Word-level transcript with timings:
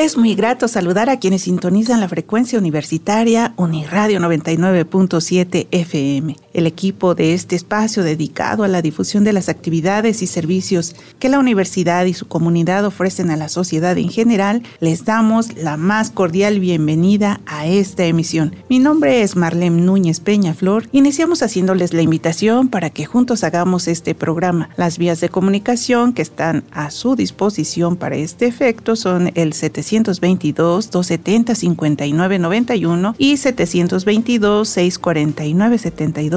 Es 0.00 0.16
muy 0.16 0.34
grato 0.34 0.66
saludar 0.66 1.10
a 1.10 1.18
quienes 1.18 1.42
sintonizan 1.42 2.00
la 2.00 2.08
frecuencia 2.08 2.58
universitaria 2.58 3.52
Uniradio 3.58 4.18
99.7 4.18 5.66
FM, 5.70 6.36
el 6.52 6.66
equipo 6.66 7.14
de 7.14 7.34
este 7.34 7.56
espacio 7.56 8.02
dedicado 8.02 8.64
a 8.64 8.68
la 8.68 8.82
difusión 8.82 9.24
de 9.24 9.32
las 9.32 9.48
actividades 9.48 10.22
y 10.22 10.26
servicios 10.26 10.94
que 11.18 11.28
la 11.28 11.38
universidad 11.38 12.04
y 12.06 12.14
su 12.14 12.28
comunidad 12.28 12.84
ofrecen 12.84 13.30
a 13.30 13.36
la 13.36 13.48
sociedad 13.48 13.96
en 13.98 14.08
general. 14.08 14.62
Les 14.80 15.04
damos 15.04 15.56
la 15.56 15.76
más 15.76 16.10
cordial 16.10 16.60
bienvenida 16.60 17.40
a 17.46 17.66
esta 17.66 18.04
emisión. 18.04 18.54
Mi 18.68 18.78
nombre 18.78 19.22
es 19.22 19.36
Marlene 19.36 19.82
Núñez 19.82 20.20
Peñaflor. 20.20 20.88
Iniciamos 20.92 21.42
haciéndoles 21.42 21.92
la 21.92 22.02
invitación 22.02 22.68
para 22.68 22.90
que 22.90 23.06
juntos 23.06 23.44
hagamos 23.44 23.88
este 23.88 24.14
programa. 24.14 24.70
Las 24.76 24.98
vías 24.98 25.20
de 25.20 25.28
comunicación 25.28 26.12
que 26.12 26.22
están 26.22 26.64
a 26.72 26.90
su 26.90 27.16
disposición 27.16 27.96
para 27.96 28.16
este 28.16 28.46
efecto 28.46 28.96
son 28.96 29.32
el 29.34 29.52
700 29.52 30.20
722-270-5991 30.20 33.14
y 33.18 33.36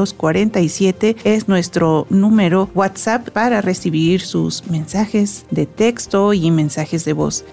722-649-7247 0.05 1.15
es 1.23 1.47
nuestro 1.47 2.07
número 2.09 2.69
WhatsApp 2.75 3.29
para 3.29 3.61
recibir 3.61 4.21
sus 4.21 4.67
mensajes 4.67 5.45
de 5.51 5.65
texto 5.65 6.33
y 6.33 6.51
mensajes 6.51 7.05
de 7.05 7.13
voz. 7.13 7.45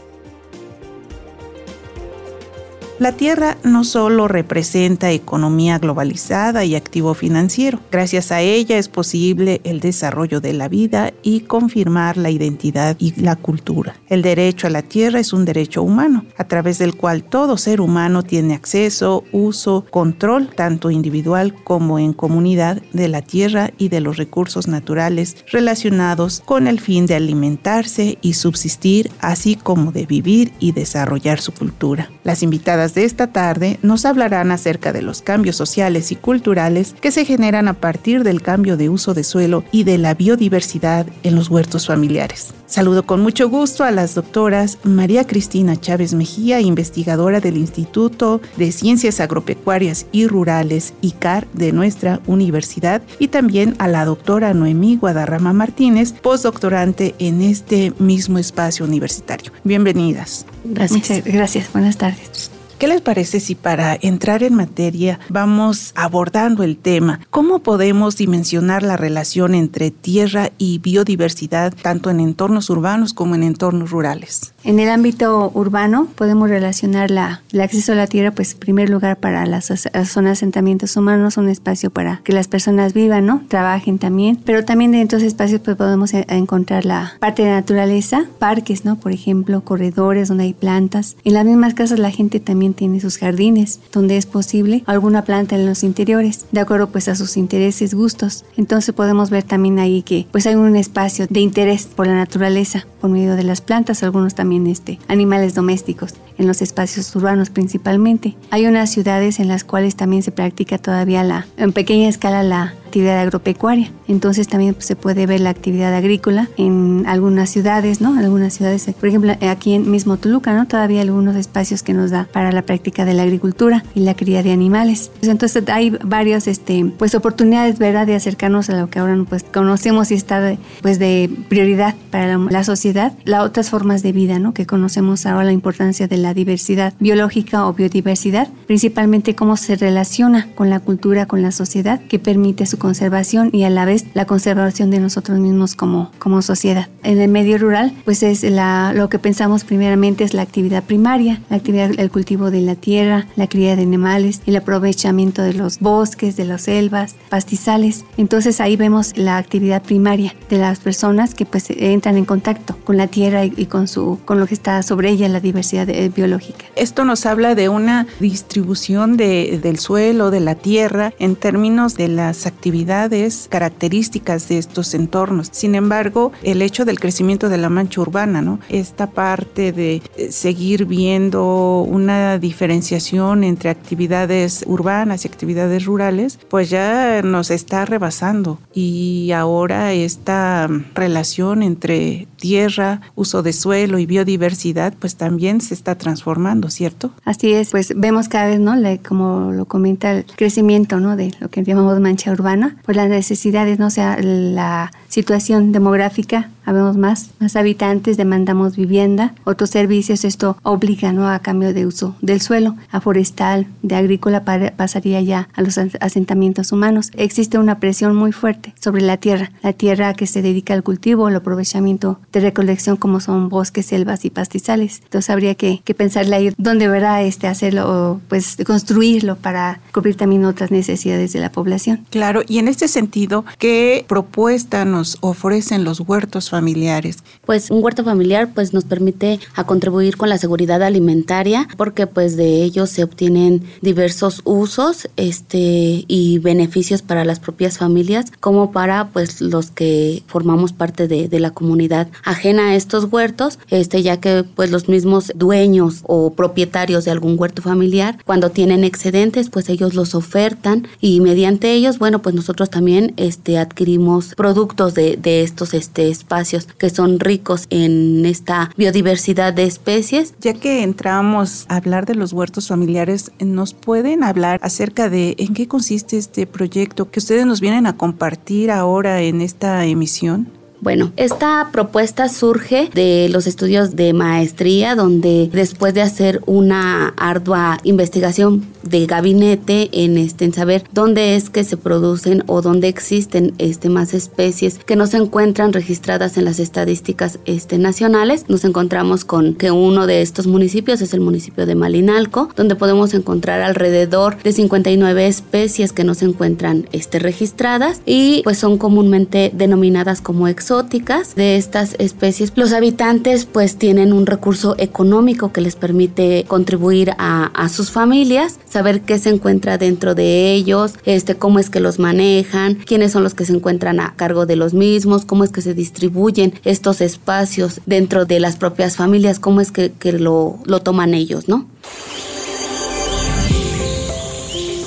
La 3.00 3.12
Tierra 3.12 3.56
no 3.64 3.82
solo 3.82 4.28
representa 4.28 5.10
economía 5.10 5.78
globalizada 5.78 6.66
y 6.66 6.74
activo 6.74 7.14
financiero, 7.14 7.80
gracias 7.90 8.30
a 8.30 8.42
ella 8.42 8.76
es 8.76 8.90
posible 8.90 9.62
el 9.64 9.80
desarrollo 9.80 10.42
de 10.42 10.52
la 10.52 10.68
vida 10.68 11.14
y 11.22 11.40
confirmar 11.40 12.18
la 12.18 12.28
identidad 12.28 12.96
y 12.98 13.18
la 13.18 13.36
cultura. 13.36 13.96
El 14.08 14.20
derecho 14.20 14.66
a 14.66 14.70
la 14.70 14.82
Tierra 14.82 15.18
es 15.18 15.32
un 15.32 15.46
derecho 15.46 15.82
humano, 15.82 16.26
a 16.36 16.44
través 16.44 16.76
del 16.76 16.94
cual 16.94 17.24
todo 17.24 17.56
ser 17.56 17.80
humano 17.80 18.22
tiene 18.22 18.52
acceso, 18.52 19.24
uso, 19.32 19.86
control, 19.88 20.50
tanto 20.54 20.90
individual 20.90 21.54
como 21.64 21.98
en 21.98 22.12
comunidad, 22.12 22.82
de 22.92 23.08
la 23.08 23.22
Tierra 23.22 23.70
y 23.78 23.88
de 23.88 24.00
los 24.00 24.18
recursos 24.18 24.68
naturales 24.68 25.38
relacionados 25.50 26.42
con 26.44 26.66
el 26.66 26.80
fin 26.80 27.06
de 27.06 27.14
alimentarse 27.14 28.18
y 28.20 28.34
subsistir, 28.34 29.10
así 29.20 29.56
como 29.56 29.90
de 29.90 30.04
vivir 30.04 30.52
y 30.60 30.72
desarrollar 30.72 31.40
su 31.40 31.54
cultura. 31.54 32.10
Las 32.22 32.42
invitadas 32.42 32.94
de 32.94 33.04
esta 33.04 33.28
tarde 33.28 33.78
nos 33.82 34.04
hablarán 34.04 34.50
acerca 34.50 34.92
de 34.92 35.02
los 35.02 35.22
cambios 35.22 35.56
sociales 35.56 36.12
y 36.12 36.16
culturales 36.16 36.94
que 37.00 37.10
se 37.10 37.24
generan 37.24 37.68
a 37.68 37.74
partir 37.74 38.24
del 38.24 38.42
cambio 38.42 38.76
de 38.76 38.88
uso 38.88 39.14
de 39.14 39.24
suelo 39.24 39.64
y 39.72 39.84
de 39.84 39.98
la 39.98 40.14
biodiversidad 40.14 41.06
en 41.22 41.34
los 41.34 41.48
huertos 41.48 41.86
familiares. 41.86 42.52
Saludo 42.70 43.04
con 43.04 43.20
mucho 43.20 43.48
gusto 43.48 43.82
a 43.82 43.90
las 43.90 44.14
doctoras 44.14 44.78
María 44.84 45.26
Cristina 45.26 45.76
Chávez 45.76 46.14
Mejía, 46.14 46.60
investigadora 46.60 47.40
del 47.40 47.56
Instituto 47.56 48.40
de 48.56 48.70
Ciencias 48.70 49.18
Agropecuarias 49.18 50.06
y 50.12 50.28
Rurales 50.28 50.94
ICAR 51.00 51.48
de 51.52 51.72
nuestra 51.72 52.20
universidad, 52.28 53.02
y 53.18 53.26
también 53.26 53.74
a 53.80 53.88
la 53.88 54.04
doctora 54.04 54.54
Noemí 54.54 54.96
Guadarrama 54.98 55.52
Martínez, 55.52 56.12
postdoctorante 56.12 57.16
en 57.18 57.42
este 57.42 57.92
mismo 57.98 58.38
espacio 58.38 58.84
universitario. 58.84 59.50
Bienvenidas. 59.64 60.46
Gracias. 60.62 61.24
gracias. 61.24 61.72
Buenas 61.72 61.96
tardes. 61.96 62.52
¿Qué 62.80 62.88
les 62.88 63.02
parece 63.02 63.40
si 63.40 63.54
para 63.56 63.98
entrar 64.00 64.42
en 64.42 64.54
materia 64.54 65.20
vamos 65.28 65.92
abordando 65.96 66.62
el 66.62 66.78
tema? 66.78 67.20
¿Cómo 67.28 67.58
podemos 67.58 68.16
dimensionar 68.16 68.82
la 68.82 68.96
relación 68.96 69.54
entre 69.54 69.90
tierra 69.90 70.50
y 70.56 70.78
biodiversidad 70.78 71.74
tanto 71.74 72.08
en 72.08 72.20
entornos 72.20 72.70
urbanos 72.70 73.12
como 73.12 73.34
en 73.34 73.42
entornos 73.42 73.90
rurales? 73.90 74.54
En 74.64 74.80
el 74.80 74.88
ámbito 74.88 75.50
urbano 75.52 76.08
podemos 76.14 76.48
relacionar 76.48 77.10
la, 77.10 77.42
el 77.52 77.60
acceso 77.60 77.92
a 77.92 77.96
la 77.96 78.06
tierra, 78.06 78.30
pues 78.30 78.52
en 78.54 78.60
primer 78.60 78.88
lugar 78.88 79.18
para 79.18 79.44
las 79.44 79.66
zonas 79.66 80.12
de 80.14 80.30
asentamientos 80.30 80.96
humanos, 80.96 81.36
un 81.36 81.50
espacio 81.50 81.90
para 81.90 82.22
que 82.24 82.32
las 82.32 82.48
personas 82.48 82.94
vivan, 82.94 83.26
¿no? 83.26 83.42
Trabajen 83.48 83.98
también, 83.98 84.40
pero 84.42 84.64
también 84.64 84.92
dentro 84.92 85.18
de 85.18 85.26
esos 85.26 85.34
espacios 85.34 85.60
pues 85.62 85.76
podemos 85.76 86.14
e, 86.14 86.24
encontrar 86.30 86.86
la 86.86 87.12
parte 87.20 87.42
de 87.42 87.50
naturaleza, 87.50 88.24
parques, 88.38 88.86
¿no? 88.86 88.96
Por 88.96 89.12
ejemplo, 89.12 89.62
corredores 89.64 90.28
donde 90.28 90.44
hay 90.44 90.54
plantas. 90.54 91.16
En 91.24 91.34
las 91.34 91.44
mismas 91.44 91.74
casas 91.74 91.98
la 91.98 92.10
gente 92.10 92.40
también 92.40 92.69
tiene 92.74 93.00
sus 93.00 93.18
jardines, 93.18 93.80
donde 93.92 94.16
es 94.16 94.26
posible 94.26 94.82
alguna 94.86 95.24
planta 95.24 95.56
en 95.56 95.66
los 95.66 95.82
interiores, 95.82 96.46
de 96.52 96.60
acuerdo 96.60 96.88
pues 96.88 97.08
a 97.08 97.16
sus 97.16 97.36
intereses, 97.36 97.94
gustos. 97.94 98.44
Entonces 98.56 98.94
podemos 98.94 99.30
ver 99.30 99.42
también 99.42 99.78
ahí 99.78 100.02
que 100.02 100.26
pues 100.30 100.46
hay 100.46 100.54
un 100.54 100.76
espacio 100.76 101.26
de 101.28 101.40
interés 101.40 101.86
por 101.86 102.06
la 102.06 102.14
naturaleza 102.14 102.86
por 103.00 103.10
medio 103.10 103.36
de 103.36 103.44
las 103.44 103.60
plantas, 103.60 104.02
algunos 104.02 104.34
también 104.34 104.66
este, 104.66 104.98
animales 105.08 105.54
domésticos 105.54 106.14
en 106.38 106.46
los 106.46 106.62
espacios 106.62 107.14
urbanos 107.16 107.50
principalmente. 107.50 108.36
Hay 108.50 108.66
unas 108.66 108.90
ciudades 108.90 109.40
en 109.40 109.48
las 109.48 109.64
cuales 109.64 109.96
también 109.96 110.22
se 110.22 110.32
practica 110.32 110.78
todavía 110.78 111.22
la, 111.22 111.46
en 111.56 111.72
pequeña 111.72 112.08
escala 112.08 112.42
la 112.42 112.74
actividad 112.90 113.20
agropecuaria. 113.20 113.92
Entonces 114.08 114.48
también 114.48 114.74
pues, 114.74 114.86
se 114.86 114.96
puede 114.96 115.26
ver 115.26 115.40
la 115.40 115.50
actividad 115.50 115.94
agrícola 115.94 116.48
en 116.56 117.04
algunas 117.06 117.48
ciudades, 117.48 118.00
¿no? 118.00 118.18
Algunas 118.18 118.54
ciudades, 118.54 118.84
por 118.98 119.08
ejemplo, 119.08 119.32
aquí 119.48 119.74
en 119.74 119.90
mismo 119.90 120.16
Toluca, 120.16 120.52
¿no? 120.52 120.66
Todavía 120.66 121.00
algunos 121.00 121.36
espacios 121.36 121.82
que 121.82 121.94
nos 121.94 122.10
da 122.10 122.26
para 122.32 122.50
la 122.50 122.62
práctica 122.62 123.04
de 123.04 123.14
la 123.14 123.22
agricultura 123.22 123.84
y 123.94 124.00
la 124.00 124.14
cría 124.14 124.42
de 124.42 124.50
animales. 124.50 125.12
Pues, 125.20 125.30
entonces 125.30 125.62
hay 125.68 125.90
varias 125.90 126.48
este, 126.48 126.84
pues, 126.98 127.14
oportunidades, 127.14 127.78
¿verdad?, 127.78 128.06
de 128.06 128.16
acercarnos 128.16 128.68
a 128.70 128.80
lo 128.80 128.90
que 128.90 128.98
ahora 128.98 129.16
pues, 129.28 129.44
conocemos 129.44 130.10
y 130.10 130.14
está 130.14 130.40
de, 130.40 130.58
pues, 130.82 130.98
de 130.98 131.30
prioridad 131.48 131.94
para 132.10 132.36
la, 132.36 132.64
sociedad. 132.64 133.12
Las 133.24 133.42
otras 133.44 133.70
formas 133.70 134.02
de 134.02 134.12
vida, 134.12 134.38
¿no? 134.38 134.52
Que 134.54 134.66
conocemos 134.66 135.24
ahora 135.26 135.44
la 135.44 135.52
importancia 135.52 136.08
de 136.08 136.16
la 136.16 136.34
diversidad 136.34 136.94
biológica 136.98 137.66
o 137.66 137.72
biodiversidad, 137.72 138.48
principalmente 138.66 139.34
cómo 139.34 139.56
se 139.56 139.76
relaciona 139.76 140.48
con 140.54 140.68
la 140.68 140.80
cultura, 140.80 141.26
con 141.26 141.42
la 141.42 141.52
sociedad, 141.52 142.00
que 142.08 142.18
permite 142.18 142.66
su 142.66 142.78
conservación 142.80 143.50
y 143.52 143.62
a 143.62 143.70
la 143.70 143.84
vez 143.84 144.06
la 144.14 144.24
conservación 144.24 144.90
de 144.90 144.98
nosotros 144.98 145.38
mismos 145.38 145.76
como, 145.76 146.10
como 146.18 146.42
sociedad. 146.42 146.88
En 147.04 147.20
el 147.20 147.30
medio 147.30 147.58
rural, 147.58 147.92
pues 148.04 148.24
es 148.24 148.42
la, 148.42 148.92
lo 148.92 149.08
que 149.08 149.20
pensamos 149.20 149.62
primeramente 149.62 150.24
es 150.24 150.34
la 150.34 150.42
actividad 150.42 150.82
primaria, 150.82 151.40
la 151.48 151.58
actividad, 151.58 151.92
el 151.96 152.10
cultivo 152.10 152.50
de 152.50 152.62
la 152.62 152.74
tierra, 152.74 153.26
la 153.36 153.46
cría 153.46 153.76
de 153.76 153.82
animales, 153.82 154.42
el 154.46 154.56
aprovechamiento 154.56 155.42
de 155.42 155.54
los 155.54 155.78
bosques, 155.78 156.36
de 156.36 156.46
las 156.46 156.62
selvas, 156.62 157.14
pastizales. 157.28 158.04
Entonces 158.16 158.60
ahí 158.60 158.74
vemos 158.74 159.16
la 159.16 159.36
actividad 159.36 159.82
primaria 159.82 160.34
de 160.48 160.58
las 160.58 160.80
personas 160.80 161.34
que 161.34 161.44
pues 161.44 161.70
entran 161.70 162.16
en 162.16 162.24
contacto 162.24 162.76
con 162.82 162.96
la 162.96 163.06
tierra 163.06 163.44
y, 163.44 163.66
con, 163.66 163.86
su, 163.86 164.18
con 164.24 164.40
lo 164.40 164.46
que 164.46 164.54
está 164.54 164.82
sobre 164.82 165.10
ella, 165.10 165.28
la 165.28 165.40
diversidad 165.40 165.88
eh, 165.88 166.08
biológica. 166.08 166.64
Esto 166.74 167.04
nos 167.04 167.26
habla 167.26 167.54
de 167.54 167.68
una 167.68 168.06
distribución 168.18 169.18
de, 169.18 169.60
del 169.62 169.78
suelo, 169.78 170.30
de 170.30 170.40
la 170.40 170.54
tierra, 170.54 171.12
en 171.18 171.36
términos 171.36 171.94
de 171.94 172.08
las 172.08 172.46
actividades 172.46 172.69
actividades 172.70 173.48
características 173.50 174.48
de 174.48 174.58
estos 174.58 174.94
entornos. 174.94 175.48
Sin 175.50 175.74
embargo, 175.74 176.30
el 176.44 176.62
hecho 176.62 176.84
del 176.84 177.00
crecimiento 177.00 177.48
de 177.48 177.58
la 177.58 177.68
mancha 177.68 178.00
urbana, 178.00 178.42
¿no? 178.42 178.60
Esta 178.68 179.10
parte 179.10 179.72
de 179.72 180.02
eh, 180.16 180.30
seguir 180.30 180.84
viendo 180.84 181.82
una 181.82 182.38
diferenciación 182.38 183.42
entre 183.42 183.70
actividades 183.70 184.62
urbanas 184.68 185.24
y 185.24 185.28
actividades 185.28 185.84
rurales, 185.84 186.38
pues 186.48 186.70
ya 186.70 187.22
nos 187.22 187.50
está 187.50 187.86
rebasando. 187.86 188.60
Y 188.72 189.32
ahora 189.32 189.92
esta 189.92 190.68
relación 190.94 191.64
entre 191.64 192.28
tierra, 192.36 193.00
uso 193.16 193.42
de 193.42 193.52
suelo 193.52 193.98
y 193.98 194.06
biodiversidad, 194.06 194.94
pues 194.96 195.16
también 195.16 195.60
se 195.60 195.74
está 195.74 195.96
transformando, 195.96 196.70
¿cierto? 196.70 197.10
Así 197.24 197.52
es, 197.52 197.70
pues 197.70 197.94
vemos 197.96 198.28
cada 198.28 198.46
vez, 198.46 198.60
¿no? 198.60 198.70
como 199.06 199.50
lo 199.50 199.64
comenta 199.64 200.12
el 200.12 200.24
crecimiento, 200.24 201.00
¿no? 201.00 201.16
De 201.16 201.32
lo 201.40 201.48
que 201.50 201.64
llamamos 201.64 201.98
mancha 201.98 202.30
urbana 202.30 202.59
por 202.84 202.96
las 202.96 203.08
necesidades, 203.08 203.78
no 203.78 203.90
sea 203.90 204.18
la 204.20 204.90
situación 205.08 205.72
demográfica 205.72 206.50
habemos 206.64 206.96
más, 206.96 207.30
más 207.38 207.56
habitantes, 207.56 208.16
demandamos 208.16 208.76
vivienda, 208.76 209.34
otros 209.44 209.70
servicios, 209.70 210.24
esto 210.24 210.56
obliga 210.62 211.12
¿no? 211.12 211.28
a 211.28 211.38
cambio 211.40 211.72
de 211.72 211.86
uso 211.86 212.16
del 212.20 212.40
suelo, 212.40 212.76
a 212.90 213.00
forestal, 213.00 213.66
de 213.82 213.96
agrícola 213.96 214.44
pasaría 214.76 215.20
ya 215.20 215.48
a 215.54 215.62
los 215.62 215.78
asentamientos 215.78 216.72
humanos. 216.72 217.10
Existe 217.14 217.58
una 217.58 217.78
presión 217.78 218.14
muy 218.14 218.32
fuerte 218.32 218.74
sobre 218.80 219.02
la 219.02 219.16
tierra, 219.16 219.52
la 219.62 219.72
tierra 219.72 220.14
que 220.14 220.26
se 220.26 220.42
dedica 220.42 220.74
al 220.74 220.82
cultivo, 220.82 221.26
al 221.26 221.36
aprovechamiento 221.36 222.20
de 222.32 222.40
recolección 222.40 222.96
como 222.96 223.20
son 223.20 223.48
bosques, 223.48 223.86
selvas 223.86 224.24
y 224.24 224.30
pastizales. 224.30 225.00
Entonces 225.04 225.30
habría 225.30 225.54
que, 225.54 225.82
que 225.84 225.94
pensarle 225.94 226.36
ahí 226.36 226.54
dónde 226.56 226.88
verá 226.88 227.22
este 227.22 227.46
hacerlo, 227.46 228.20
pues 228.28 228.56
construirlo 228.66 229.36
para 229.36 229.80
cubrir 229.92 230.16
también 230.16 230.44
otras 230.44 230.70
necesidades 230.70 231.32
de 231.32 231.40
la 231.40 231.52
población. 231.52 232.06
Claro, 232.10 232.42
y 232.46 232.58
en 232.58 232.68
este 232.68 232.88
sentido, 232.88 233.44
¿qué 233.58 234.04
propuesta 234.08 234.84
nos 234.84 235.18
ofrecen 235.20 235.84
los 235.84 236.00
huertos 236.00 236.49
familiares? 236.50 237.18
Pues 237.46 237.70
un 237.70 237.82
huerto 237.82 238.04
familiar 238.04 238.50
pues 238.54 238.74
nos 238.74 238.84
permite 238.84 239.40
a 239.54 239.64
contribuir 239.64 240.16
con 240.16 240.28
la 240.28 240.38
seguridad 240.38 240.82
alimentaria 240.82 241.68
porque 241.76 242.06
pues 242.06 242.36
de 242.36 242.62
ellos 242.62 242.90
se 242.90 243.04
obtienen 243.04 243.62
diversos 243.80 244.42
usos 244.44 245.08
este 245.16 246.04
y 246.06 246.38
beneficios 246.40 247.02
para 247.02 247.24
las 247.24 247.40
propias 247.40 247.78
familias 247.78 248.26
como 248.40 248.72
para 248.72 249.08
pues 249.08 249.40
los 249.40 249.70
que 249.70 250.22
formamos 250.26 250.72
parte 250.72 251.08
de, 251.08 251.28
de 251.28 251.40
la 251.40 251.52
comunidad 251.52 252.08
ajena 252.24 252.70
a 252.70 252.74
estos 252.74 253.04
huertos 253.04 253.58
este 253.68 254.02
ya 254.02 254.18
que 254.20 254.44
pues 254.44 254.70
los 254.70 254.88
mismos 254.88 255.32
dueños 255.34 256.00
o 256.04 256.34
propietarios 256.34 257.04
de 257.04 257.12
algún 257.12 257.36
huerto 257.38 257.62
familiar 257.62 258.18
cuando 258.24 258.50
tienen 258.50 258.84
excedentes 258.84 259.50
pues 259.50 259.68
ellos 259.68 259.94
los 259.94 260.14
ofertan 260.14 260.88
y 261.00 261.20
mediante 261.20 261.72
ellos 261.72 261.98
bueno 261.98 262.22
pues 262.22 262.34
nosotros 262.34 262.70
también 262.70 263.14
este 263.16 263.58
adquirimos 263.58 264.34
productos 264.34 264.94
de, 264.94 265.16
de 265.16 265.42
estos 265.42 265.74
este 265.74 266.08
espacios 266.08 266.39
que 266.78 266.90
son 266.90 267.20
ricos 267.20 267.66
en 267.70 268.24
esta 268.26 268.70
biodiversidad 268.76 269.52
de 269.52 269.64
especies. 269.64 270.34
Ya 270.40 270.54
que 270.54 270.82
entramos 270.82 271.66
a 271.68 271.76
hablar 271.76 272.06
de 272.06 272.14
los 272.14 272.32
huertos 272.32 272.68
familiares 272.68 273.30
nos 273.40 273.74
pueden 273.74 274.24
hablar 274.24 274.58
acerca 274.62 275.08
de 275.08 275.34
en 275.38 275.54
qué 275.54 275.68
consiste 275.68 276.16
este 276.16 276.46
proyecto 276.46 277.10
que 277.10 277.20
ustedes 277.20 277.46
nos 277.46 277.60
vienen 277.60 277.86
a 277.86 277.96
compartir 277.96 278.70
ahora 278.70 279.22
en 279.22 279.40
esta 279.40 279.84
emisión 279.86 280.59
bueno, 280.80 281.12
esta 281.16 281.68
propuesta 281.72 282.28
surge 282.28 282.88
de 282.94 283.28
los 283.30 283.46
estudios 283.46 283.96
de 283.96 284.14
maestría, 284.14 284.94
donde 284.94 285.50
después 285.52 285.92
de 285.92 286.00
hacer 286.00 286.40
una 286.46 287.08
ardua 287.18 287.78
investigación 287.84 288.66
de 288.82 289.04
gabinete 289.04 289.90
en, 289.92 290.16
este, 290.16 290.46
en 290.46 290.54
saber 290.54 290.84
dónde 290.92 291.36
es 291.36 291.50
que 291.50 291.64
se 291.64 291.76
producen 291.76 292.44
o 292.46 292.62
dónde 292.62 292.88
existen 292.88 293.52
este, 293.58 293.90
más 293.90 294.14
especies 294.14 294.78
que 294.78 294.96
no 294.96 295.06
se 295.06 295.18
encuentran 295.18 295.74
registradas 295.74 296.38
en 296.38 296.46
las 296.46 296.58
estadísticas 296.58 297.38
este, 297.44 297.78
nacionales, 297.78 298.46
nos 298.48 298.64
encontramos 298.64 299.26
con 299.26 299.54
que 299.54 299.70
uno 299.70 300.06
de 300.06 300.22
estos 300.22 300.46
municipios 300.46 301.02
es 301.02 301.12
el 301.12 301.20
municipio 301.20 301.66
de 301.66 301.74
Malinalco, 301.74 302.48
donde 302.56 302.74
podemos 302.74 303.12
encontrar 303.12 303.60
alrededor 303.60 304.42
de 304.42 304.52
59 304.52 305.26
especies 305.26 305.92
que 305.92 306.04
no 306.04 306.14
se 306.14 306.24
encuentran 306.24 306.88
este, 306.92 307.18
registradas 307.18 308.00
y 308.06 308.40
pues 308.44 308.56
son 308.56 308.78
comúnmente 308.78 309.50
denominadas 309.54 310.22
como 310.22 310.48
ex 310.48 310.69
de 310.70 311.56
estas 311.56 311.96
especies. 311.98 312.52
Los 312.54 312.72
habitantes 312.72 313.44
pues 313.44 313.74
tienen 313.74 314.12
un 314.12 314.24
recurso 314.24 314.76
económico 314.78 315.52
que 315.52 315.60
les 315.60 315.74
permite 315.74 316.44
contribuir 316.46 317.10
a, 317.18 317.46
a 317.46 317.68
sus 317.68 317.90
familias, 317.90 318.60
saber 318.68 319.00
qué 319.00 319.18
se 319.18 319.30
encuentra 319.30 319.78
dentro 319.78 320.14
de 320.14 320.52
ellos, 320.52 320.94
este, 321.04 321.34
cómo 321.34 321.58
es 321.58 321.70
que 321.70 321.80
los 321.80 321.98
manejan, 321.98 322.76
quiénes 322.76 323.10
son 323.10 323.24
los 323.24 323.34
que 323.34 323.44
se 323.44 323.52
encuentran 323.52 323.98
a 323.98 324.14
cargo 324.14 324.46
de 324.46 324.54
los 324.54 324.72
mismos, 324.72 325.24
cómo 325.24 325.42
es 325.42 325.50
que 325.50 325.60
se 325.60 325.74
distribuyen 325.74 326.54
estos 326.62 327.00
espacios 327.00 327.80
dentro 327.86 328.24
de 328.24 328.38
las 328.38 328.54
propias 328.54 328.94
familias, 328.94 329.40
cómo 329.40 329.60
es 329.60 329.72
que, 329.72 329.90
que 329.90 330.12
lo, 330.12 330.60
lo 330.66 330.82
toman 330.82 331.14
ellos, 331.14 331.48
¿no? 331.48 331.66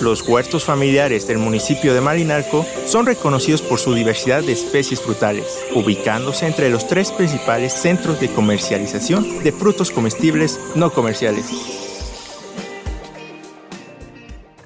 Los 0.03 0.21
huertos 0.27 0.65
familiares 0.65 1.27
del 1.27 1.37
municipio 1.37 1.93
de 1.93 2.01
Malinalco 2.01 2.65
son 2.85 3.05
reconocidos 3.05 3.61
por 3.61 3.79
su 3.79 3.93
diversidad 3.93 4.43
de 4.43 4.51
especies 4.51 4.99
frutales, 4.99 5.63
ubicándose 5.73 6.45
entre 6.45 6.69
los 6.69 6.85
tres 6.87 7.13
principales 7.13 7.71
centros 7.71 8.19
de 8.19 8.27
comercialización 8.27 9.41
de 9.41 9.53
frutos 9.53 9.91
comestibles 9.91 10.59
no 10.75 10.91
comerciales. 10.91 11.82